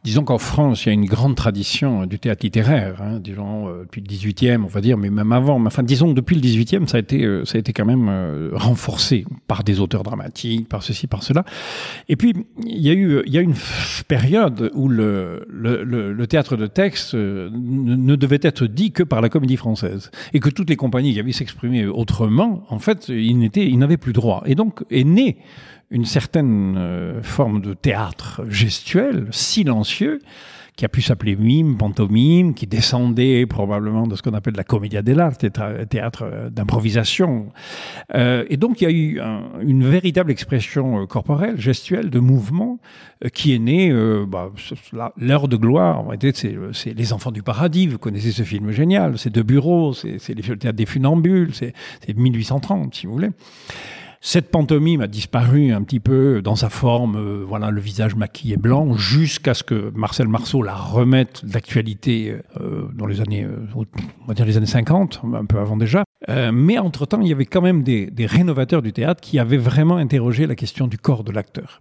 disons 0.02 0.24
qu'en 0.24 0.38
France, 0.38 0.84
il 0.84 0.88
y 0.88 0.90
a 0.90 0.92
une 0.92 1.04
grande 1.04 1.36
tradition 1.36 2.04
du 2.04 2.18
théâtre 2.18 2.44
littéraire, 2.44 3.00
hein, 3.00 3.20
disons 3.20 3.68
euh, 3.68 3.82
depuis 3.82 4.00
le 4.00 4.08
18e, 4.08 4.64
on 4.64 4.66
va 4.66 4.80
dire, 4.80 4.98
mais 4.98 5.08
même 5.08 5.30
avant. 5.30 5.60
Mais 5.60 5.68
enfin, 5.68 5.84
disons 5.84 6.08
que 6.08 6.14
depuis 6.14 6.34
le 6.34 6.42
18e, 6.42 6.88
ça 6.88 6.96
a 6.96 7.00
été, 7.00 7.24
euh, 7.24 7.44
ça 7.44 7.54
a 7.56 7.60
été 7.60 7.72
quand 7.72 7.84
même 7.84 8.08
euh, 8.08 8.50
renforcé 8.54 9.24
par 9.46 9.62
des 9.62 9.78
auteurs 9.78 10.02
dramatiques, 10.02 10.68
par 10.68 10.82
ceci, 10.82 11.06
par 11.06 11.22
cela. 11.22 11.44
Et 12.08 12.16
puis, 12.16 12.34
il 12.66 12.80
y 12.80 12.90
a 12.90 12.92
eu, 12.92 13.22
il 13.24 13.32
y 13.32 13.38
a 13.38 13.40
une 13.40 13.54
période 14.08 14.72
où 14.74 14.88
le, 14.88 15.46
le, 15.48 15.84
le, 15.84 16.12
le 16.12 16.26
théâtre 16.26 16.56
de 16.56 16.66
texte 16.66 17.14
euh, 17.14 17.50
ne, 17.52 17.94
ne 17.94 18.16
devait 18.16 18.40
être 18.42 18.66
dit 18.66 18.90
que 18.90 19.04
par 19.04 19.20
la 19.20 19.28
comédie 19.28 19.56
française, 19.56 20.10
et 20.32 20.40
que 20.40 20.50
toutes 20.50 20.70
les 20.70 20.76
compagnies 20.76 21.12
qui 21.12 21.20
avaient 21.20 21.30
s'exprimer 21.30 21.86
autrement, 21.86 22.64
en 22.68 22.80
fait, 22.80 23.08
ils 23.08 23.38
n'étaient, 23.38 23.68
ils 23.68 23.78
n'avaient 23.78 23.96
plus 23.96 24.12
droit. 24.12 24.42
Et 24.46 24.56
donc 24.56 24.82
est 24.90 25.04
né 25.04 25.38
une 25.90 26.04
certaine 26.04 26.76
euh, 26.78 27.22
forme 27.22 27.60
de 27.60 27.74
théâtre 27.74 28.42
gestuel, 28.48 29.26
silencieux, 29.30 30.20
qui 30.76 30.84
a 30.86 30.88
pu 30.88 31.02
s'appeler 31.02 31.36
mime, 31.36 31.76
pantomime, 31.76 32.54
qui 32.54 32.66
descendait 32.66 33.44
probablement 33.44 34.06
de 34.06 34.14
ce 34.16 34.22
qu'on 34.22 34.32
appelle 34.32 34.54
la 34.56 34.64
commedia 34.64 35.02
dell'arte, 35.02 35.44
théâtre 35.90 36.22
euh, 36.22 36.48
d'improvisation. 36.48 37.52
Euh, 38.14 38.44
et 38.48 38.56
donc 38.56 38.80
il 38.80 38.84
y 38.84 38.86
a 38.86 38.90
eu 38.90 39.20
un- 39.20 39.42
une 39.60 39.84
véritable 39.84 40.30
expression 40.30 41.02
euh, 41.02 41.06
corporelle, 41.06 41.60
gestuelle, 41.60 42.08
de 42.08 42.18
mouvement, 42.20 42.78
qui 43.34 43.52
est 43.54 43.58
née, 43.58 43.90
euh, 43.90 44.24
bah, 44.26 44.50
l'heure 45.18 45.48
de 45.48 45.56
gloire, 45.56 45.98
en 46.00 46.04
réalité, 46.04 46.32
c'est 46.72 46.94
Les 46.94 47.12
Enfants 47.12 47.32
du 47.32 47.42
Paradis, 47.42 47.86
vous 47.88 47.98
connaissez 47.98 48.30
ce 48.32 48.44
film 48.44 48.70
génial, 48.70 49.18
c'est 49.18 49.28
De 49.34 49.42
Bureau, 49.42 49.92
c'est 49.92 50.34
le 50.34 50.56
théâtre 50.56 50.76
des 50.78 50.86
funambules, 50.86 51.50
c'est 51.52 51.74
1830, 52.16 52.94
si 52.94 53.06
vous 53.06 53.12
voulez. 53.12 53.30
Cette 54.22 54.50
pantomime 54.50 55.00
a 55.00 55.06
disparu 55.06 55.72
un 55.72 55.82
petit 55.82 55.98
peu 55.98 56.42
dans 56.42 56.54
sa 56.54 56.68
forme, 56.68 57.16
euh, 57.16 57.42
voilà, 57.48 57.70
le 57.70 57.80
visage 57.80 58.14
maquillé 58.16 58.58
blanc, 58.58 58.92
jusqu'à 58.92 59.54
ce 59.54 59.64
que 59.64 59.90
Marcel 59.94 60.28
Marceau 60.28 60.62
la 60.62 60.74
remette 60.74 61.46
d'actualité 61.46 62.36
euh, 62.60 62.88
dans 62.92 63.06
les 63.06 63.22
années, 63.22 63.44
euh, 63.44 64.34
dire 64.34 64.44
les 64.44 64.58
années 64.58 64.66
50, 64.66 65.22
un 65.32 65.46
peu 65.46 65.58
avant 65.58 65.78
déjà. 65.78 66.04
Mais 66.52 66.78
entre-temps, 66.78 67.22
il 67.22 67.28
y 67.28 67.32
avait 67.32 67.46
quand 67.46 67.62
même 67.62 67.82
des, 67.82 68.12
rénovateurs 68.26 68.82
du 68.82 68.92
théâtre 68.92 69.22
qui 69.22 69.38
avaient 69.38 69.56
vraiment 69.56 69.96
interrogé 69.96 70.46
la 70.46 70.54
question 70.54 70.86
du 70.86 70.98
corps 70.98 71.24
de 71.24 71.32
l'acteur. 71.32 71.80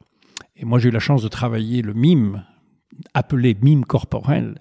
Et 0.55 0.63
moi, 0.63 0.79
j'ai 0.79 0.87
eu 0.87 0.91
la 0.93 0.99
chance 0.99 1.21
de 1.21 1.27
travailler 1.27 1.81
le 1.81 1.93
mime, 1.93 2.45
appelé 3.13 3.55
mime 3.61 3.83
corporel, 3.83 4.55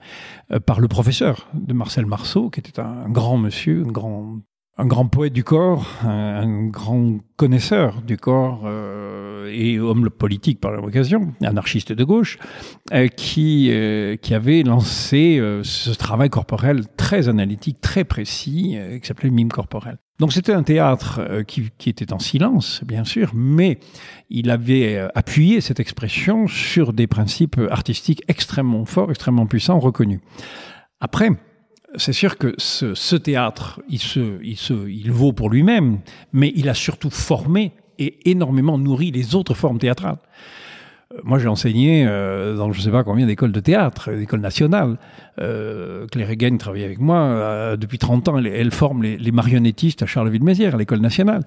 par 0.67 0.81
le 0.81 0.89
professeur 0.89 1.49
de 1.55 1.73
Marcel 1.73 2.07
Marceau, 2.07 2.51
qui 2.51 2.59
était 2.59 2.81
un 2.81 3.09
grand 3.09 3.39
monsieur, 3.39 3.85
un 3.87 3.93
grand 3.93 4.41
un 4.79 4.87
grand 4.87 5.07
poète 5.07 5.33
du 5.33 5.43
corps, 5.43 5.87
un, 6.05 6.69
grand 6.69 7.19
connaisseur 7.37 8.01
du 8.03 8.17
corps 8.17 8.63
euh, 8.65 9.51
et 9.53 9.81
homme 9.81 10.09
politique 10.09 10.61
par 10.61 10.71
l'occasion, 10.71 11.33
anarchiste 11.43 11.93
de 11.93 12.05
gauche, 12.05 12.39
euh, 12.93 13.09
qui, 13.09 13.71
euh, 13.73 14.15
qui 14.17 14.35
avait 14.35 14.63
lancé 14.63 15.39
euh, 15.39 15.65
ce 15.65 15.91
travail 15.91 16.31
corporel 16.31 16.83
très 16.97 17.29
analytique, 17.29 17.81
très 17.81 18.05
précis, 18.05 18.75
euh, 18.77 19.01
qui 19.01 19.07
s'appelait 19.09 19.31
mime 19.31 19.51
corporel. 19.51 19.99
Donc 20.21 20.33
c'était 20.33 20.53
un 20.53 20.63
théâtre 20.65 21.45
qui, 21.47 21.71
qui 21.79 21.91
était 21.91 22.13
en 22.13 22.19
silence, 22.19 22.83
bien 22.85 23.05
sûr, 23.05 23.31
mais 23.35 23.79
il 24.31 24.51
avait 24.51 25.09
appuyé 25.15 25.61
cette 25.61 25.79
expression 25.79 26.49
sur 26.49 26.93
des 26.93 27.07
principes 27.07 27.61
artistiques 27.71 28.23
extrêmement 28.27 28.85
forts, 28.85 29.11
extrêmement 29.11 29.47
puissants, 29.47 29.79
reconnus. 29.79 30.19
Après, 31.01 31.31
c'est 31.97 32.13
sûr 32.13 32.37
que 32.37 32.55
ce, 32.59 32.95
ce 32.95 33.17
théâtre, 33.17 33.81
il, 33.89 33.99
se, 33.99 34.43
il, 34.43 34.57
se, 34.57 34.89
il 34.89 35.11
vaut 35.11 35.33
pour 35.33 35.51
lui-même, 35.51 36.01
mais 36.33 36.53
il 36.55 36.69
a 36.69 36.75
surtout 36.75 37.11
formé 37.11 37.73
et 37.99 38.31
énormément 38.31 38.79
nourri 38.79 39.11
les 39.11 39.35
autres 39.35 39.55
formes 39.55 39.79
théâtrales. 39.79 40.19
Moi, 41.25 41.39
j'ai 41.39 41.49
enseigné 41.49 42.07
euh, 42.07 42.57
dans 42.57 42.73
je 42.73 42.79
ne 42.79 42.85
sais 42.85 42.91
pas 42.91 43.05
combien 43.05 43.27
d'écoles 43.27 43.53
de 43.53 43.61
théâtre, 43.61 44.11
d'écoles 44.13 44.41
nationales. 44.41 44.97
Euh, 45.41 46.07
Claire 46.09 46.31
Hagen 46.31 46.57
travaille 46.57 46.85
avec 46.85 46.99
moi 46.99 47.19
euh, 47.19 47.77
depuis 47.77 47.99
30 47.99 48.29
ans. 48.29 48.39
Elle, 48.39 48.71
forme 48.71 49.03
les, 49.03 49.33
marionnettistes 49.33 50.03
à 50.03 50.07
Charleville-Mézières, 50.07 50.75
à 50.75 50.79
l'école 50.79 51.01
nationale. 51.01 51.45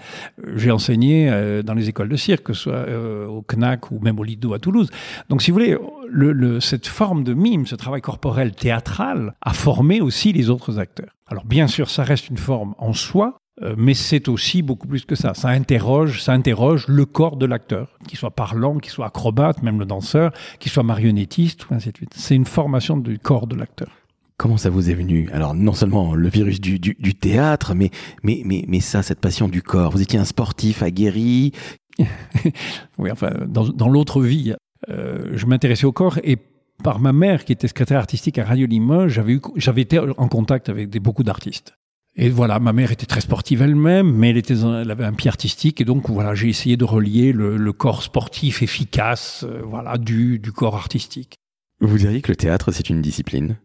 J'ai 0.56 0.72
enseigné 0.72 1.30
euh, 1.30 1.62
dans 1.62 1.74
les 1.74 1.90
écoles 1.90 2.10
de 2.10 2.16
cirque, 2.16 2.44
que 2.44 2.54
ce 2.54 2.64
soit 2.64 2.74
euh, 2.74 3.28
au 3.28 3.42
CNAC 3.42 3.92
ou 3.92 4.00
même 4.00 4.20
au 4.20 4.24
Lido 4.24 4.54
à 4.54 4.60
Toulouse. 4.60 4.90
Donc, 5.30 5.42
si 5.42 5.52
vous 5.52 5.56
voulez, 5.56 5.78
le, 6.10 6.32
le, 6.32 6.60
cette 6.60 6.88
forme 6.88 7.24
de 7.24 7.34
mime, 7.34 7.66
ce 7.66 7.76
travail 7.76 8.02
corporel 8.02 8.54
théâtral, 8.54 9.34
a 9.42 9.54
formé 9.54 10.02
aussi 10.02 10.34
les 10.34 10.50
autres 10.50 10.80
acteurs. 10.80 11.16
Alors, 11.28 11.46
bien 11.46 11.68
sûr, 11.68 11.90
ça 11.90 12.04
reste 12.04 12.30
une 12.30 12.38
forme 12.38 12.76
en 12.78 12.94
soi, 12.94 13.40
mais 13.78 13.94
c'est 13.94 14.28
aussi 14.28 14.62
beaucoup 14.62 14.88
plus 14.88 15.06
que 15.06 15.16
ça. 15.16 15.34
Ça 15.34 15.50
interroge, 15.50 16.22
ça 16.22 16.34
interroge 16.34 16.88
le 16.88 17.06
corps 17.06 17.38
de 17.38 17.46
l'acteur, 17.46 17.98
qu'il 18.08 18.18
soit 18.18 18.32
parlant, 18.32 18.78
qu'il 18.78 18.92
soit 18.92 19.08
acrobate, 19.08 19.62
même 19.62 19.80
le 19.80 19.86
danseur, 19.86 20.32
qu'il 20.60 20.72
soit 20.72 20.84
marionnettiste, 20.84 21.68
ainsi 21.70 21.92
de 21.92 21.98
suite. 21.98 22.14
C'est 22.16 22.36
une 22.36 22.46
formation 22.46 22.98
du 22.98 23.20
corps 23.20 23.48
de 23.48 23.56
l'acteur. 23.56 23.90
Comment 24.38 24.58
ça 24.58 24.72
vous 24.72 24.90
est 24.90 24.96
venu? 24.96 25.30
Alors 25.32 25.54
non 25.54 25.74
seulement 25.74 26.16
le 26.16 26.28
virus 26.28 26.60
du, 26.60 26.80
du, 26.80 26.98
du, 27.00 27.14
théâtre, 27.14 27.76
mais, 27.76 27.92
mais, 28.24 28.42
mais, 28.44 28.66
mais 28.68 28.80
ça, 28.80 29.04
cette 29.04 29.20
passion 29.20 29.48
du 29.48 29.62
corps. 29.62 29.92
Vous 29.92 30.02
étiez 30.02 30.18
un 30.18 30.26
sportif 30.26 30.82
aguerri. 30.82 31.52
oui, 32.98 33.12
enfin, 33.12 33.30
dans, 33.48 33.70
dans 33.70 33.88
l'autre 33.88 34.24
vie, 34.24 34.56
euh, 34.90 35.30
je 35.34 35.46
m'intéressais 35.46 35.86
au 35.86 35.92
corps 35.92 36.18
et 36.24 36.38
par 36.82 37.00
ma 37.00 37.14
mère, 37.14 37.46
qui 37.46 37.54
était 37.54 37.68
secrétaire 37.68 38.00
artistique 38.00 38.40
à 38.40 38.46
Radio 38.46 38.66
Limoges, 38.66 39.12
j'avais, 39.12 39.34
eu, 39.34 39.42
j'avais 39.56 39.82
été 39.82 40.00
en 40.00 40.28
contact 40.28 40.70
avec 40.70 40.90
des, 40.90 41.00
beaucoup 41.00 41.24
d'artistes. 41.24 41.76
Et 42.16 42.30
voilà, 42.30 42.60
ma 42.60 42.74
mère 42.74 42.92
était 42.92 43.06
très 43.06 43.22
sportive 43.22 43.62
elle-même, 43.62 44.12
mais 44.14 44.32
elle, 44.32 44.38
était, 44.38 44.60
elle 44.60 44.92
avait 44.92 45.06
un 45.06 45.14
pied 45.14 45.30
artistique, 45.30 45.80
et 45.80 45.86
donc 45.86 46.10
voilà, 46.10 46.36
j'ai 46.36 46.50
essayé 46.50 46.76
de 46.76 46.84
relier 46.84 47.32
le, 47.32 47.56
le 47.56 47.74
corps 47.74 48.04
sportif 48.04 48.62
efficace, 48.62 49.46
euh, 49.48 49.62
voilà, 49.64 49.98
du, 49.98 50.38
du 50.38 50.52
corps 50.52 50.76
artistique. 50.76 51.36
Vous 51.80 51.98
diriez 51.98 52.22
que 52.22 52.32
le 52.32 52.36
théâtre, 52.36 52.72
c'est 52.72 52.90
une 52.90 53.02
discipline 53.02 53.58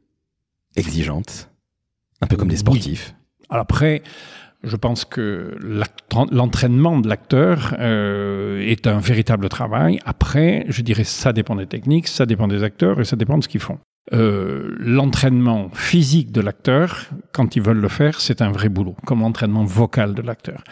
exigeante, 0.76 1.50
un 2.20 2.28
peu 2.28 2.36
comme 2.36 2.48
les 2.48 2.56
sportifs? 2.56 3.14
Oui. 3.40 3.46
Après, 3.50 4.02
je 4.62 4.76
pense 4.76 5.04
que 5.04 5.56
l'entraînement 6.30 6.98
de 6.98 7.08
l'acteur 7.08 7.74
euh, 7.78 8.60
est 8.60 8.86
un 8.86 8.98
véritable 8.98 9.48
travail. 9.48 9.98
Après, 10.04 10.64
je 10.68 10.82
dirais, 10.82 11.04
ça 11.04 11.32
dépend 11.32 11.56
des 11.56 11.66
techniques, 11.66 12.08
ça 12.08 12.26
dépend 12.26 12.48
des 12.48 12.62
acteurs 12.62 13.00
et 13.00 13.04
ça 13.04 13.16
dépend 13.16 13.38
de 13.38 13.44
ce 13.44 13.48
qu'ils 13.48 13.60
font. 13.60 13.78
Euh, 14.12 14.76
l'entraînement 14.78 15.68
physique 15.72 16.30
de 16.30 16.40
l'acteur, 16.40 17.06
quand 17.32 17.56
ils 17.56 17.62
veulent 17.62 17.80
le 17.80 17.88
faire, 17.88 18.20
c'est 18.20 18.40
un 18.40 18.52
vrai 18.52 18.68
boulot, 18.68 18.94
comme 19.04 19.20
l'entraînement 19.20 19.64
vocal 19.64 20.14
de 20.14 20.22
l'acteur. 20.22 20.62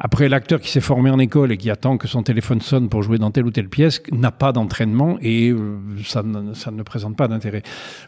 Après, 0.00 0.28
l'acteur 0.28 0.60
qui 0.60 0.68
s'est 0.68 0.80
formé 0.80 1.08
en 1.10 1.20
école 1.20 1.52
et 1.52 1.56
qui 1.56 1.70
attend 1.70 1.96
que 1.96 2.08
son 2.08 2.24
téléphone 2.24 2.60
sonne 2.60 2.88
pour 2.88 3.04
jouer 3.04 3.18
dans 3.18 3.30
telle 3.30 3.46
ou 3.46 3.52
telle 3.52 3.68
pièce 3.68 4.02
n'a 4.10 4.32
pas 4.32 4.50
d'entraînement 4.50 5.16
et 5.20 5.50
euh, 5.50 5.78
ça, 6.04 6.24
ne, 6.24 6.54
ça, 6.54 6.72
ne, 6.72 6.82
présente 6.82 7.16
pas 7.16 7.28
d'intérêt. 7.28 7.62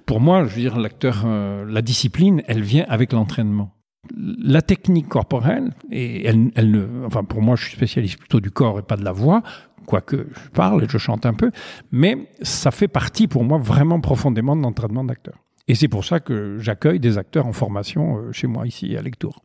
Pour 0.06 0.20
moi, 0.20 0.44
je 0.44 0.56
veux 0.56 0.60
dire, 0.60 0.76
l'acteur, 0.76 1.22
euh, 1.24 1.64
la 1.68 1.80
discipline, 1.80 2.42
elle 2.48 2.62
vient 2.62 2.84
avec 2.88 3.12
l'entraînement. 3.12 3.72
La 4.16 4.62
technique 4.62 5.08
corporelle, 5.08 5.72
et 5.90 6.26
elle, 6.26 6.50
elle 6.54 6.70
ne, 6.70 7.06
enfin 7.06 7.24
pour 7.24 7.42
moi, 7.42 7.56
je 7.56 7.64
suis 7.64 7.76
spécialiste 7.76 8.18
plutôt 8.18 8.40
du 8.40 8.50
corps 8.50 8.78
et 8.78 8.82
pas 8.82 8.96
de 8.96 9.04
la 9.04 9.12
voix, 9.12 9.42
quoique 9.84 10.28
je 10.32 10.48
parle 10.50 10.84
et 10.84 10.86
je 10.88 10.98
chante 10.98 11.26
un 11.26 11.34
peu, 11.34 11.50
mais 11.92 12.28
ça 12.42 12.70
fait 12.70 12.88
partie 12.88 13.28
pour 13.28 13.44
moi 13.44 13.58
vraiment 13.58 14.00
profondément 14.00 14.56
de 14.56 14.62
l'entraînement 14.62 15.04
d'acteur. 15.04 15.34
Et 15.68 15.74
c'est 15.74 15.88
pour 15.88 16.04
ça 16.04 16.20
que 16.20 16.58
j'accueille 16.58 17.00
des 17.00 17.16
acteurs 17.16 17.46
en 17.46 17.52
formation 17.52 18.18
euh, 18.18 18.32
chez 18.32 18.46
moi 18.46 18.66
ici 18.66 18.96
à 18.96 19.02
Lectour. 19.02 19.42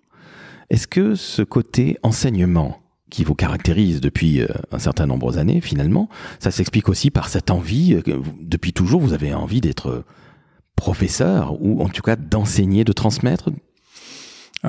Est-ce 0.70 0.88
que 0.88 1.16
ce 1.16 1.42
côté 1.42 1.98
enseignement 2.04 2.80
qui 3.10 3.24
vous 3.24 3.36
caractérise 3.36 4.02
depuis 4.02 4.42
euh, 4.42 4.48
un 4.72 4.80
certain 4.80 5.08
nombre 5.08 5.32
d'années, 5.32 5.62
finalement, 5.62 6.10
ça 6.40 6.52
s'explique 6.52 6.90
aussi 6.90 7.10
par 7.10 7.30
cette 7.30 7.52
envie, 7.52 7.94
euh, 7.94 8.02
que 8.02 8.20
depuis 8.42 8.74
toujours, 8.74 9.02
vous 9.02 9.14
avez 9.14 9.34
envie 9.34 9.62
d'être 9.62 10.04
professeur, 10.76 11.62
ou 11.62 11.82
en 11.82 11.90
tout 11.90 12.02
cas 12.02 12.16
d'enseigner, 12.16 12.84
de 12.84 12.94
transmettre 12.94 13.50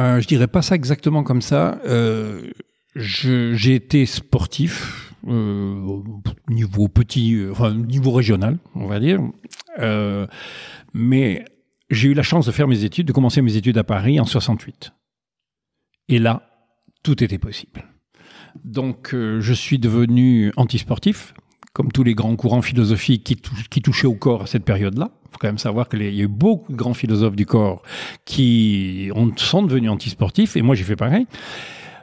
euh, 0.00 0.20
Je 0.20 0.26
dirais 0.26 0.48
pas 0.48 0.62
ça 0.62 0.74
exactement 0.74 1.22
comme 1.22 1.42
ça. 1.42 1.78
Euh, 1.84 2.50
j'ai 2.96 3.74
été 3.74 4.06
sportif, 4.06 5.14
euh, 5.28 6.02
niveau 6.48 6.88
petit, 6.88 7.44
enfin 7.50 7.74
niveau 7.74 8.10
régional, 8.10 8.58
on 8.74 8.86
va 8.86 8.98
dire. 8.98 9.20
Euh, 9.78 10.26
mais 10.92 11.44
j'ai 11.90 12.08
eu 12.08 12.14
la 12.14 12.22
chance 12.22 12.46
de 12.46 12.52
faire 12.52 12.68
mes 12.68 12.84
études, 12.84 13.06
de 13.06 13.12
commencer 13.12 13.42
mes 13.42 13.56
études 13.56 13.78
à 13.78 13.84
Paris 13.84 14.18
en 14.18 14.24
68. 14.24 14.92
Et 16.08 16.18
là, 16.18 16.42
tout 17.02 17.22
était 17.22 17.38
possible. 17.38 17.84
Donc, 18.64 19.14
euh, 19.14 19.40
je 19.40 19.52
suis 19.52 19.78
devenu 19.78 20.52
antisportif, 20.56 21.34
comme 21.72 21.92
tous 21.92 22.02
les 22.02 22.14
grands 22.14 22.34
courants 22.34 22.62
philosophiques 22.62 23.24
qui 23.70 23.82
touchaient 23.82 24.08
au 24.08 24.14
corps 24.14 24.42
à 24.42 24.46
cette 24.46 24.64
période-là. 24.64 25.12
Faut 25.30 25.38
quand 25.38 25.48
même 25.48 25.58
savoir 25.58 25.88
qu'il 25.88 26.02
y 26.02 26.20
a 26.20 26.24
eu 26.24 26.28
beaucoup 26.28 26.72
de 26.72 26.76
grands 26.76 26.94
philosophes 26.94 27.36
du 27.36 27.46
corps 27.46 27.82
qui 28.24 29.10
ont, 29.14 29.30
sont 29.36 29.62
devenus 29.62 29.90
antisportifs, 29.90 30.56
et 30.56 30.62
moi 30.62 30.74
j'ai 30.74 30.84
fait 30.84 30.96
pareil. 30.96 31.26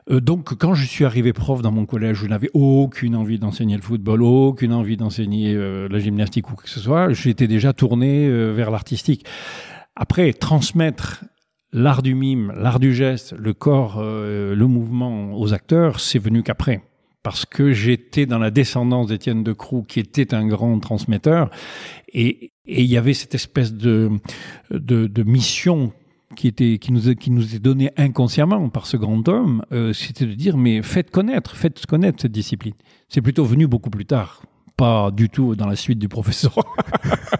Euh, 0.09 0.21
donc, 0.21 0.55
quand 0.55 0.73
je 0.73 0.85
suis 0.85 1.05
arrivé 1.05 1.33
prof 1.33 1.61
dans 1.61 1.71
mon 1.71 1.85
collège, 1.85 2.17
je 2.17 2.27
n'avais 2.27 2.49
aucune 2.53 3.15
envie 3.15 3.39
d'enseigner 3.39 3.75
le 3.75 3.81
football, 3.81 4.23
aucune 4.23 4.73
envie 4.73 4.97
d'enseigner 4.97 5.53
euh, 5.53 5.87
la 5.89 5.99
gymnastique 5.99 6.49
ou 6.49 6.55
quoi 6.55 6.63
que 6.63 6.69
ce 6.69 6.79
soit. 6.79 7.11
J'étais 7.13 7.47
déjà 7.47 7.73
tourné 7.73 8.27
euh, 8.27 8.51
vers 8.53 8.71
l'artistique. 8.71 9.25
Après, 9.95 10.31
transmettre 10.33 11.25
l'art 11.73 12.01
du 12.01 12.15
mime, 12.15 12.53
l'art 12.55 12.79
du 12.79 12.93
geste, 12.93 13.33
le 13.37 13.53
corps, 13.53 14.01
le 14.01 14.65
mouvement 14.65 15.33
aux 15.33 15.53
acteurs, 15.53 15.99
c'est 15.99 16.19
venu 16.19 16.41
qu'après 16.41 16.81
parce 17.27 17.45
que 17.45 17.73
j'étais 17.73 18.25
dans 18.25 18.39
la 18.39 18.51
descendance 18.51 19.07
d'Étienne 19.07 19.43
de 19.43 19.51
Croux, 19.51 19.83
qui 19.85 19.99
était 19.99 20.33
un 20.33 20.47
grand 20.47 20.79
transmetteur, 20.79 21.49
et 22.13 22.53
il 22.65 22.85
y 22.85 22.95
avait 22.95 23.13
cette 23.13 23.35
espèce 23.35 23.73
de, 23.73 24.11
de, 24.71 25.07
de 25.07 25.23
mission 25.23 25.91
qui 26.37 26.47
était 26.47 26.77
qui 26.77 26.93
nous 26.93 27.13
qui 27.15 27.31
nous 27.31 27.53
est 27.53 27.59
donné 27.59 27.91
inconsciemment 27.97 28.69
par 28.69 28.85
ce 28.85 28.95
grand 28.95 29.27
homme, 29.27 29.61
euh, 29.73 29.91
c'était 29.91 30.25
de 30.25 30.35
dire 30.35 30.55
mais 30.55 30.81
faites 30.81 31.11
connaître, 31.11 31.57
faites 31.57 31.85
connaître 31.85 32.21
cette 32.21 32.31
discipline. 32.31 32.75
C'est 33.09 33.21
plutôt 33.21 33.43
venu 33.43 33.67
beaucoup 33.67 33.89
plus 33.89 34.05
tard, 34.05 34.43
pas 34.77 35.11
du 35.11 35.27
tout 35.27 35.57
dans 35.57 35.67
la 35.67 35.75
suite 35.75 35.99
du 35.99 36.07
professeur. 36.07 36.57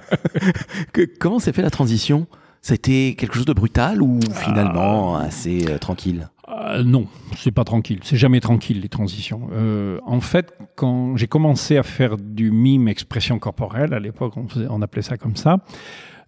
que, 0.92 1.10
comment 1.18 1.40
s'est 1.40 1.54
fait 1.54 1.62
la 1.62 1.70
transition? 1.70 2.28
Ça 2.62 2.74
a 2.74 2.76
été 2.76 3.16
quelque 3.16 3.36
chose 3.36 3.46
de 3.46 3.54
brutal 3.54 4.02
ou 4.02 4.20
finalement 4.34 5.16
ah. 5.16 5.28
assez 5.28 5.66
euh, 5.70 5.78
tranquille? 5.78 6.28
Euh, 6.72 6.84
non, 6.84 7.08
c'est 7.36 7.52
pas 7.52 7.64
tranquille. 7.64 8.00
C'est 8.04 8.18
jamais 8.18 8.40
tranquille 8.40 8.82
les 8.82 8.90
transitions. 8.90 9.50
Euh, 9.52 10.00
en 10.06 10.22
fait, 10.22 10.54
quand 10.76 11.16
j'ai 11.18 11.28
commencé 11.28 11.78
à 11.78 11.84
faire 11.84 12.18
du 12.18 12.52
mime 12.52 12.88
expression 12.88 13.40
corporelle, 13.40 13.94
à 13.94 14.00
l'époque 14.00 14.34
on, 14.38 14.82
appelait 14.82 15.02
ça 15.02 15.18
comme 15.18 15.36
ça, 15.36 15.58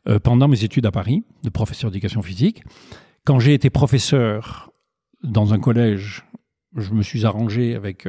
euh, 0.08 0.19
pendant 0.19 0.48
mes 0.48 0.63
études 0.63 0.86
à 0.86 0.91
Paris, 0.91 1.24
de 1.43 1.50
professeur 1.50 1.91
d'éducation 1.91 2.22
physique. 2.22 2.63
Quand 3.25 3.39
j'ai 3.39 3.53
été 3.53 3.69
professeur 3.69 4.72
dans 5.24 5.53
un 5.53 5.60
collège, 5.60 6.24
je 6.75 6.93
me 6.93 7.01
suis 7.01 7.25
arrangé 7.25 7.75
avec 7.75 8.08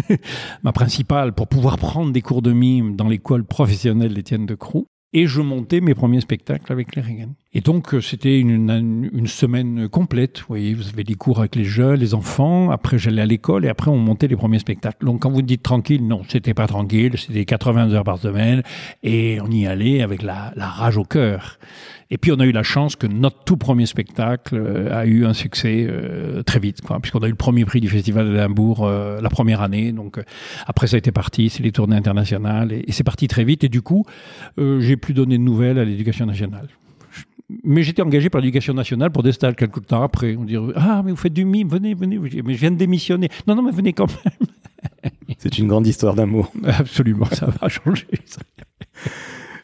ma 0.62 0.72
principale 0.72 1.32
pour 1.32 1.48
pouvoir 1.48 1.78
prendre 1.78 2.12
des 2.12 2.20
cours 2.20 2.42
de 2.42 2.52
mime 2.52 2.96
dans 2.96 3.08
l'école 3.08 3.44
professionnelle 3.44 4.14
d'Étienne 4.14 4.46
de 4.46 4.54
Croux 4.54 4.86
et 5.12 5.26
je 5.26 5.40
montais 5.40 5.80
mes 5.80 5.94
premiers 5.94 6.20
spectacles 6.20 6.70
avec 6.72 6.94
les. 6.94 7.02
Et 7.54 7.60
donc, 7.60 7.94
euh, 7.94 8.00
c'était 8.00 8.38
une, 8.38 9.10
une, 9.12 9.26
semaine 9.26 9.88
complète. 9.88 10.40
Vous 10.40 10.46
voyez, 10.48 10.74
vous 10.74 10.88
avez 10.88 11.04
des 11.04 11.14
cours 11.14 11.40
avec 11.40 11.54
les 11.54 11.64
jeunes, 11.64 12.00
les 12.00 12.14
enfants. 12.14 12.70
Après, 12.70 12.98
j'allais 12.98 13.22
à 13.22 13.26
l'école 13.26 13.64
et 13.64 13.68
après, 13.68 13.90
on 13.90 13.98
montait 13.98 14.28
les 14.28 14.36
premiers 14.36 14.58
spectacles. 14.58 15.04
Donc, 15.04 15.20
quand 15.20 15.30
vous 15.30 15.42
dites 15.42 15.62
tranquille, 15.62 16.06
non, 16.06 16.22
c'était 16.28 16.54
pas 16.54 16.66
tranquille. 16.66 17.18
C'était 17.18 17.44
80 17.44 17.92
heures 17.92 18.04
par 18.04 18.18
semaine 18.18 18.62
et 19.02 19.38
on 19.42 19.50
y 19.50 19.66
allait 19.66 20.02
avec 20.02 20.22
la, 20.22 20.52
la 20.56 20.66
rage 20.66 20.96
au 20.96 21.04
cœur. 21.04 21.58
Et 22.12 22.18
puis 22.18 22.30
on 22.30 22.38
a 22.40 22.44
eu 22.44 22.52
la 22.52 22.62
chance 22.62 22.94
que 22.94 23.06
notre 23.06 23.42
tout 23.44 23.56
premier 23.56 23.86
spectacle 23.86 24.54
euh, 24.54 24.94
a 24.94 25.06
eu 25.06 25.24
un 25.24 25.32
succès 25.32 25.86
euh, 25.88 26.42
très 26.42 26.60
vite, 26.60 26.82
puisqu'on 27.00 27.20
a 27.20 27.26
eu 27.26 27.30
le 27.30 27.36
premier 27.36 27.64
prix 27.64 27.80
du 27.80 27.88
Festival 27.88 28.30
d'Edimbourg 28.30 28.84
euh, 28.84 29.22
la 29.22 29.30
première 29.30 29.62
année. 29.62 29.92
Donc 29.92 30.22
après 30.66 30.88
ça 30.88 30.96
a 30.96 30.98
été 30.98 31.10
parti, 31.10 31.48
c'est 31.48 31.62
les 31.62 31.72
tournées 31.72 31.96
internationales 31.96 32.70
et, 32.70 32.92
c'est 32.92 33.02
parti 33.02 33.28
très 33.28 33.44
vite. 33.44 33.64
Et 33.64 33.70
du 33.70 33.80
coup, 33.80 34.04
j'ai 34.58 34.98
plus 34.98 35.14
donné 35.14 35.38
de 35.38 35.42
nouvelles 35.42 35.78
à 35.78 35.86
l'éducation 35.86 36.26
nationale 36.26 36.68
mais 37.64 37.82
j'étais 37.82 38.02
engagé 38.02 38.30
par 38.30 38.40
l'éducation 38.40 38.74
nationale 38.74 39.10
pour 39.10 39.22
des 39.22 39.32
stages 39.32 39.56
quelques 39.56 39.86
temps 39.86 40.02
après. 40.02 40.36
On 40.36 40.44
dirait 40.44 40.72
ah 40.76 41.02
mais 41.04 41.10
vous 41.10 41.16
faites 41.16 41.32
du 41.32 41.44
mime, 41.44 41.68
venez, 41.68 41.94
venez. 41.94 42.18
Mais 42.18 42.54
je 42.54 42.60
viens 42.60 42.70
de 42.70 42.76
démissionner. 42.76 43.28
Non 43.46 43.54
non 43.54 43.62
mais 43.62 43.72
venez 43.72 43.92
quand 43.92 44.08
même. 44.08 44.48
C'est 45.38 45.58
une 45.58 45.68
grande 45.68 45.86
histoire 45.86 46.14
d'amour. 46.14 46.52
Absolument, 46.64 47.26
ça 47.26 47.46
va 47.46 47.68
changer. 47.68 48.06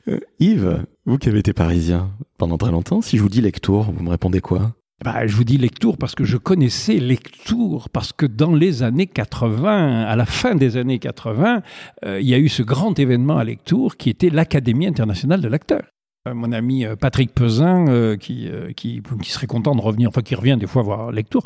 Euh, 0.08 0.18
Yves, 0.40 0.84
vous 1.06 1.18
qui 1.18 1.28
avez 1.28 1.40
été 1.40 1.52
parisien 1.52 2.10
pendant 2.38 2.58
très 2.58 2.70
longtemps, 2.70 3.00
si 3.02 3.16
je 3.16 3.22
vous 3.22 3.28
dis 3.28 3.40
Lectour, 3.40 3.92
vous 3.92 4.02
me 4.02 4.10
répondez 4.10 4.40
quoi? 4.40 4.74
Bah, 5.04 5.26
je 5.26 5.36
vous 5.36 5.44
dis 5.44 5.58
Lectour 5.58 5.96
parce 5.96 6.14
que 6.14 6.24
je 6.24 6.36
connaissais 6.36 6.94
Lectour, 6.94 7.88
parce 7.90 8.12
que 8.12 8.26
dans 8.26 8.52
les 8.54 8.82
années 8.82 9.06
80, 9.06 10.02
à 10.02 10.16
la 10.16 10.26
fin 10.26 10.56
des 10.56 10.76
années 10.76 10.98
80, 10.98 11.62
euh, 12.04 12.20
il 12.20 12.26
y 12.26 12.34
a 12.34 12.38
eu 12.38 12.48
ce 12.48 12.62
grand 12.62 12.98
événement 12.98 13.36
à 13.36 13.44
Lectour 13.44 13.96
qui 13.96 14.10
était 14.10 14.30
l'Académie 14.30 14.86
internationale 14.86 15.40
de 15.40 15.48
l'acteur. 15.48 15.82
Euh, 16.28 16.34
mon 16.34 16.52
ami 16.52 16.84
euh, 16.84 16.96
Patrick 16.96 17.34
Pesin, 17.34 17.86
euh, 17.88 18.16
qui, 18.16 18.50
qui, 18.76 19.02
qui, 19.22 19.30
serait 19.30 19.46
content 19.46 19.74
de 19.74 19.80
revenir, 19.80 20.08
enfin 20.08 20.22
qui 20.22 20.34
revient 20.34 20.56
des 20.58 20.66
fois 20.66 20.82
voir 20.82 21.12
Lectour, 21.12 21.42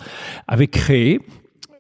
avait 0.47 0.68
créé, 0.68 1.21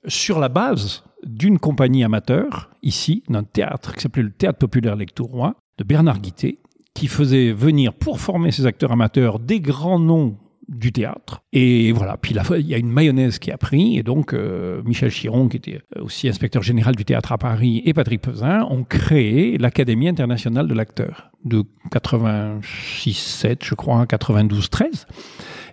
sur 0.06 0.40
la 0.40 0.48
base 0.48 1.04
d'une 1.24 1.58
compagnie 1.58 2.02
amateur, 2.02 2.70
ici, 2.82 3.22
d'un 3.28 3.44
théâtre 3.44 3.94
qui 3.94 4.00
s'appelait 4.00 4.24
le 4.24 4.32
Théâtre 4.32 4.58
Populaire 4.58 4.96
Lectourois, 4.96 5.54
de 5.78 5.84
Bernard 5.84 6.20
Guité, 6.20 6.58
qui 6.94 7.06
faisait 7.06 7.52
venir 7.52 7.94
pour 7.94 8.20
former 8.20 8.50
ses 8.50 8.66
acteurs 8.66 8.92
amateurs 8.92 9.38
des 9.38 9.60
grands 9.60 10.00
noms 10.00 10.36
du 10.72 10.90
théâtre. 10.90 11.42
Et 11.52 11.92
voilà, 11.92 12.16
puis 12.16 12.34
il 12.34 12.66
y 12.66 12.74
a 12.74 12.78
une 12.78 12.90
mayonnaise 12.90 13.38
qui 13.38 13.50
a 13.50 13.58
pris, 13.58 13.98
et 13.98 14.02
donc 14.02 14.32
euh, 14.32 14.82
Michel 14.84 15.10
Chiron, 15.10 15.48
qui 15.48 15.58
était 15.58 15.80
aussi 16.00 16.28
inspecteur 16.28 16.62
général 16.62 16.96
du 16.96 17.04
théâtre 17.04 17.32
à 17.32 17.38
Paris, 17.38 17.82
et 17.84 17.92
Patrick 17.92 18.22
Pesin 18.22 18.66
ont 18.70 18.84
créé 18.84 19.58
l'Académie 19.58 20.08
internationale 20.08 20.66
de 20.66 20.74
l'acteur 20.74 21.30
de 21.44 21.64
86-7, 21.92 23.58
je 23.62 23.74
crois, 23.74 24.04
92-13. 24.04 25.06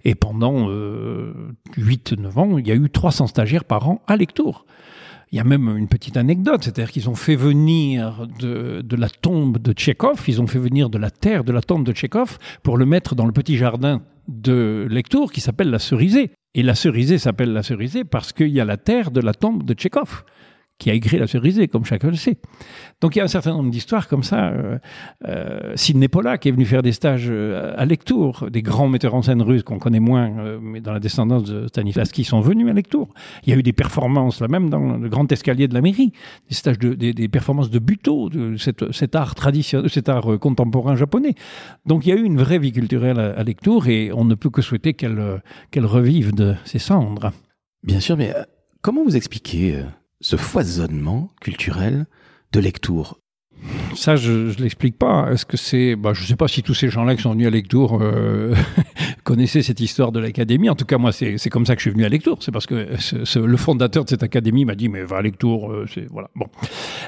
Et 0.05 0.15
pendant 0.15 0.69
euh, 0.69 1.33
8-9 1.77 2.39
ans, 2.39 2.57
il 2.57 2.67
y 2.67 2.71
a 2.71 2.75
eu 2.75 2.89
300 2.89 3.27
stagiaires 3.27 3.65
par 3.65 3.87
an 3.89 4.01
à 4.07 4.15
Lectour. 4.15 4.65
Il 5.31 5.37
y 5.37 5.39
a 5.39 5.43
même 5.43 5.77
une 5.77 5.87
petite 5.87 6.17
anecdote, 6.17 6.63
c'est-à-dire 6.63 6.91
qu'ils 6.91 7.07
ont 7.07 7.15
fait 7.15 7.35
venir 7.35 8.27
de, 8.39 8.81
de, 8.81 8.95
la 8.95 9.09
tombe 9.09 9.59
de 9.59 9.73
Tchekhov, 9.73 10.23
ils 10.27 10.41
ont 10.41 10.47
fait 10.47 10.57
venir 10.57 10.89
de 10.89 10.97
la 10.97 11.11
terre 11.11 11.43
de 11.43 11.51
la 11.51 11.61
tombe 11.61 11.85
de 11.85 11.91
Tchekhov 11.91 12.39
pour 12.63 12.77
le 12.77 12.87
mettre 12.87 13.13
dans 13.13 13.27
le 13.27 13.31
petit 13.31 13.55
jardin 13.55 14.01
de 14.29 14.87
Lectour 14.89 15.31
qui 15.31 15.41
s'appelle 15.41 15.69
la 15.69 15.79
Cerisée. 15.79 16.31
Et 16.55 16.63
la 16.63 16.75
Cerisée 16.75 17.17
s'appelle 17.17 17.53
la 17.53 17.63
Cerisée 17.63 18.03
parce 18.03 18.33
qu'il 18.33 18.49
y 18.49 18.59
a 18.59 18.65
la 18.65 18.77
terre 18.77 19.11
de 19.11 19.21
la 19.21 19.33
tombe 19.33 19.63
de 19.63 19.73
Tchekhov 19.73 20.23
qui 20.79 20.89
a 20.89 20.93
écrit 20.93 21.19
la 21.19 21.27
cerisée, 21.27 21.67
comme 21.67 21.83
chacun 21.83 22.07
le 22.07 22.15
sait. 22.15 22.37
Donc 23.01 23.15
il 23.15 23.19
y 23.19 23.21
a 23.21 23.25
un 23.25 23.29
certain 23.29 23.51
nombre 23.51 23.69
d'histoires 23.69 24.07
comme 24.07 24.23
ça. 24.23 24.47
Euh, 24.47 24.77
euh, 25.27 25.73
Sidney 25.75 26.07
Pollack 26.07 26.45
est 26.45 26.51
venu 26.51 26.65
faire 26.65 26.81
des 26.81 26.93
stages 26.93 27.27
euh, 27.29 27.73
à 27.77 27.85
Lectour, 27.85 28.49
des 28.49 28.61
grands 28.61 28.87
metteurs 28.87 29.13
en 29.13 29.21
scène 29.21 29.41
russes 29.41 29.63
qu'on 29.63 29.77
connaît 29.77 29.99
moins, 29.99 30.31
euh, 30.39 30.57
mais 30.61 30.79
dans 30.79 30.93
la 30.93 31.01
descendance 31.01 31.43
de 31.43 31.67
Stanislavski 31.67 32.23
sont 32.23 32.39
venus 32.39 32.69
à 32.69 32.73
Lectour. 32.73 33.09
Il 33.45 33.53
y 33.53 33.55
a 33.55 33.59
eu 33.59 33.63
des 33.63 33.73
performances, 33.73 34.39
là 34.39 34.47
même 34.47 34.69
dans 34.69 34.97
le 34.97 35.09
grand 35.09 35.29
escalier 35.31 35.67
de 35.67 35.73
la 35.73 35.81
mairie, 35.81 36.13
des 36.47 36.55
stages 36.55 36.79
de, 36.79 36.93
des, 36.93 37.27
performances 37.27 37.69
de 37.69 37.79
Buto, 37.79 38.29
de 38.29 38.55
cet, 38.55 38.91
cet 38.93 39.15
art 39.15 39.35
traditionnel, 39.35 39.89
cet 39.89 40.07
art 40.07 40.39
contemporain 40.39 40.95
japonais. 40.95 41.35
Donc 41.85 42.05
il 42.05 42.09
y 42.09 42.11
a 42.13 42.15
eu 42.15 42.23
une 42.23 42.37
vraie 42.37 42.57
vie 42.57 42.71
culturelle 42.71 43.19
à, 43.19 43.31
à 43.31 43.43
Lectour 43.43 43.87
et 43.87 44.13
on 44.13 44.23
ne 44.23 44.35
peut 44.35 44.49
que 44.49 44.61
souhaiter 44.61 44.93
qu'elle 44.93 45.41
qu'elle 45.71 45.85
revive 45.85 46.33
de 46.33 46.55
ses 46.63 46.79
cendres. 46.79 47.31
Bien 47.83 47.99
sûr, 47.99 48.15
mais 48.15 48.33
comment 48.81 49.03
vous 49.03 49.17
expliquez 49.17 49.83
ce 50.21 50.35
foisonnement 50.35 51.31
culturel 51.41 52.05
de 52.51 52.59
Lectour 52.59 53.19
ça, 53.95 54.15
je 54.15 54.31
ne 54.31 54.53
l'explique 54.61 54.97
pas. 54.97 55.29
Est-ce 55.31 55.45
que 55.45 55.57
c'est... 55.57 55.95
Bah, 55.95 56.13
je 56.13 56.21
ne 56.21 56.27
sais 56.27 56.35
pas 56.35 56.47
si 56.47 56.63
tous 56.63 56.73
ces 56.73 56.89
gens-là 56.89 57.15
qui 57.15 57.21
sont 57.23 57.31
venus 57.31 57.47
à 57.47 57.49
Lectour 57.49 57.99
euh, 58.01 58.55
connaissaient 59.23 59.61
cette 59.61 59.79
histoire 59.79 60.11
de 60.11 60.19
l'académie. 60.19 60.69
En 60.69 60.75
tout 60.75 60.85
cas, 60.85 60.97
moi, 60.97 61.11
c'est, 61.11 61.37
comme 61.49 61.65
ça 61.65 61.75
que 61.75 61.81
je 61.81 61.89
suis 61.89 61.91
venu 61.91 62.05
à 62.05 62.09
Lectour. 62.09 62.37
C'est 62.41 62.51
parce 62.51 62.65
que 62.65 62.87
le 63.39 63.57
fondateur 63.57 64.05
de 64.05 64.09
cette 64.09 64.23
académie 64.23 64.65
m'a 64.65 64.75
dit, 64.75 64.89
mais 64.89 65.03
va 65.03 65.17
à 65.17 65.21
Lectour. 65.21 65.71
Euh, 65.71 65.85
voilà. 66.09 66.29
Bon. 66.35 66.45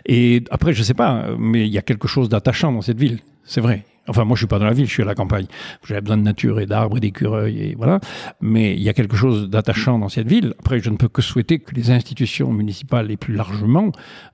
Et 0.06 0.44
après, 0.50 0.74
je 0.74 0.80
ne 0.80 0.84
sais 0.84 0.94
pas, 0.94 1.28
mais 1.38 1.66
il 1.66 1.72
y 1.72 1.78
a 1.78 1.82
quelque 1.82 2.08
chose 2.08 2.30
d'attachant 2.30 2.72
dans 2.72 2.82
cette 2.82 3.00
ville. 3.00 3.20
C'est 3.46 3.62
vrai. 3.62 3.86
Enfin, 4.08 4.26
moi, 4.26 4.36
je 4.36 4.42
suis 4.42 4.48
pas 4.48 4.60
dans 4.60 4.66
la 4.66 4.74
ville, 4.74 4.88
je 4.88 4.92
suis 4.92 5.04
à 5.04 5.06
la 5.06 5.16
campagne. 5.16 5.46
J'avais 5.86 6.02
besoin 6.02 6.18
de 6.18 6.24
nature 6.24 6.60
et 6.60 6.66
d'arbres 6.66 6.98
et 6.98 7.00
d'écureuils 7.00 7.60
et 7.60 7.76
voilà. 7.76 8.00
Mais 8.42 8.74
il 8.74 8.82
y 8.82 8.90
a 8.90 8.94
quelque 8.94 9.16
chose 9.16 9.50
d'attachant 9.50 10.00
dans 10.00 10.10
cette 10.10 10.28
ville. 10.28 10.56
Après, 10.60 10.80
je 10.80 10.90
ne 10.90 10.98
peux 10.98 11.08
que 11.08 11.22
souhaiter 11.22 11.60
que 11.60 11.76
les 11.76 11.92
institutions 11.92 12.52
municipales 12.52 13.12
et 13.12 13.18
plus 13.18 13.36
largement, 13.36 13.92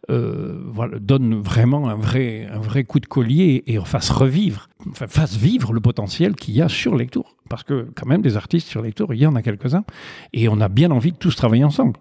euh, 0.10 0.62
voilà, 0.68 1.00
donnent 1.00 1.42
vraiment 1.42 1.90
un 1.90 1.96
vrai, 1.96 2.48
un 2.52 2.60
vrai 2.60 2.86
coup 2.86 3.00
de 3.00 3.06
collier 3.08 3.64
et 3.68 3.78
fassent 3.84 4.10
revivre, 4.10 4.70
enfin, 4.90 5.08
fassent 5.08 5.38
vivre 5.38 5.74
le 5.74 5.82
potentiel 5.82 6.36
qu'il 6.36 6.56
y 6.56 6.62
a 6.62 6.70
sur 6.70 6.96
les 6.96 7.08
tours. 7.08 7.36
Parce 7.50 7.64
que, 7.64 7.88
quand 7.96 8.06
même, 8.06 8.22
des 8.22 8.38
artistes 8.38 8.68
sur 8.68 8.82
les 8.82 8.94
tours, 8.94 9.14
il 9.14 9.20
y 9.20 9.26
en 9.26 9.36
a 9.36 9.42
quelques-uns. 9.42 9.84
Et 10.34 10.48
on 10.50 10.60
a 10.62 10.70
bien 10.70 10.92
envie 10.92 11.12
de 11.12 11.18
tous 11.18 11.36
travailler 11.36 11.64
ensemble. 11.64 12.00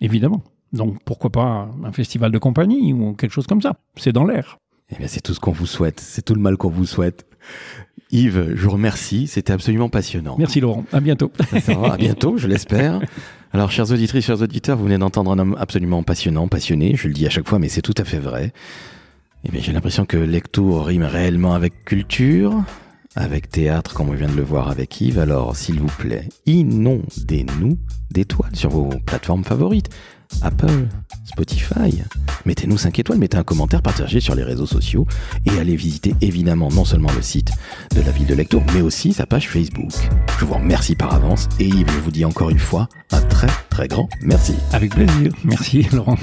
Évidemment. 0.00 0.42
Donc, 0.72 0.98
pourquoi 1.04 1.30
pas 1.30 1.68
un 1.84 1.92
festival 1.92 2.32
de 2.32 2.38
compagnie 2.38 2.92
ou 2.92 3.14
quelque 3.14 3.30
chose 3.30 3.46
comme 3.46 3.62
ça. 3.62 3.74
C'est 3.96 4.12
dans 4.12 4.24
l'air. 4.24 4.58
Eh 4.90 4.96
bien, 4.96 5.08
c'est 5.08 5.20
tout 5.20 5.34
ce 5.34 5.40
qu'on 5.40 5.52
vous 5.52 5.66
souhaite. 5.66 6.00
C'est 6.00 6.22
tout 6.22 6.34
le 6.34 6.40
mal 6.40 6.56
qu'on 6.56 6.70
vous 6.70 6.86
souhaite. 6.86 7.26
Yves, 8.10 8.52
je 8.54 8.64
vous 8.64 8.70
remercie. 8.70 9.26
C'était 9.26 9.52
absolument 9.52 9.88
passionnant. 9.88 10.36
Merci 10.38 10.60
Laurent. 10.60 10.84
À 10.92 11.00
bientôt. 11.00 11.32
Ça 11.60 11.74
va, 11.74 11.94
à 11.94 11.96
bientôt, 11.96 12.36
je 12.36 12.46
l'espère. 12.46 13.00
Alors, 13.52 13.70
chers 13.70 13.90
auditrices, 13.90 14.26
chers 14.26 14.42
auditeurs, 14.42 14.76
vous 14.76 14.84
venez 14.84 14.98
d'entendre 14.98 15.30
un 15.32 15.38
homme 15.38 15.56
absolument 15.58 16.02
passionnant, 16.02 16.48
passionné. 16.48 16.96
Je 16.96 17.08
le 17.08 17.14
dis 17.14 17.26
à 17.26 17.30
chaque 17.30 17.48
fois, 17.48 17.58
mais 17.58 17.68
c'est 17.68 17.82
tout 17.82 17.94
à 17.96 18.04
fait 18.04 18.18
vrai. 18.18 18.52
Eh 19.44 19.50
bien, 19.50 19.60
j'ai 19.60 19.72
l'impression 19.72 20.06
que 20.06 20.16
Lectour 20.16 20.86
rime 20.86 21.02
réellement 21.02 21.54
avec 21.54 21.84
culture, 21.84 22.64
avec 23.16 23.50
théâtre, 23.50 23.94
comme 23.94 24.08
on 24.08 24.14
vient 24.14 24.28
de 24.28 24.36
le 24.36 24.42
voir 24.42 24.70
avec 24.70 25.00
Yves. 25.00 25.18
Alors, 25.18 25.56
s'il 25.56 25.80
vous 25.80 25.92
plaît, 25.98 26.28
inondez-nous 26.46 27.78
d'étoiles 28.10 28.56
sur 28.56 28.70
vos 28.70 28.90
plateformes 29.06 29.44
favorites. 29.44 29.88
Apple, 30.42 30.88
Spotify, 31.24 32.02
Mettez-nous 32.46 32.76
5 32.76 32.98
étoiles, 32.98 33.18
mettez 33.18 33.38
un 33.38 33.42
commentaire, 33.42 33.80
partagez 33.80 34.20
sur 34.20 34.34
les 34.34 34.42
réseaux 34.42 34.66
sociaux 34.66 35.06
et 35.46 35.58
allez 35.58 35.76
visiter 35.76 36.14
évidemment 36.20 36.68
non 36.70 36.84
seulement 36.84 37.10
le 37.16 37.22
site 37.22 37.52
de 37.94 38.02
la 38.02 38.10
ville 38.10 38.26
de 38.26 38.34
Lectour, 38.34 38.62
mais 38.74 38.82
aussi 38.82 39.12
sa 39.14 39.24
page 39.24 39.48
Facebook. 39.48 39.92
Je 40.38 40.44
vous 40.44 40.54
remercie 40.54 40.94
par 40.94 41.14
avance 41.14 41.48
et 41.58 41.66
Yves, 41.66 41.90
je 41.90 42.00
vous 42.00 42.10
dis 42.10 42.24
encore 42.24 42.50
une 42.50 42.58
fois 42.58 42.88
un 43.12 43.22
très 43.22 43.48
très 43.70 43.88
grand 43.88 44.08
merci. 44.20 44.54
Avec 44.72 44.94
plaisir. 44.94 45.32
Merci 45.44 45.86
Laurent. 45.92 46.18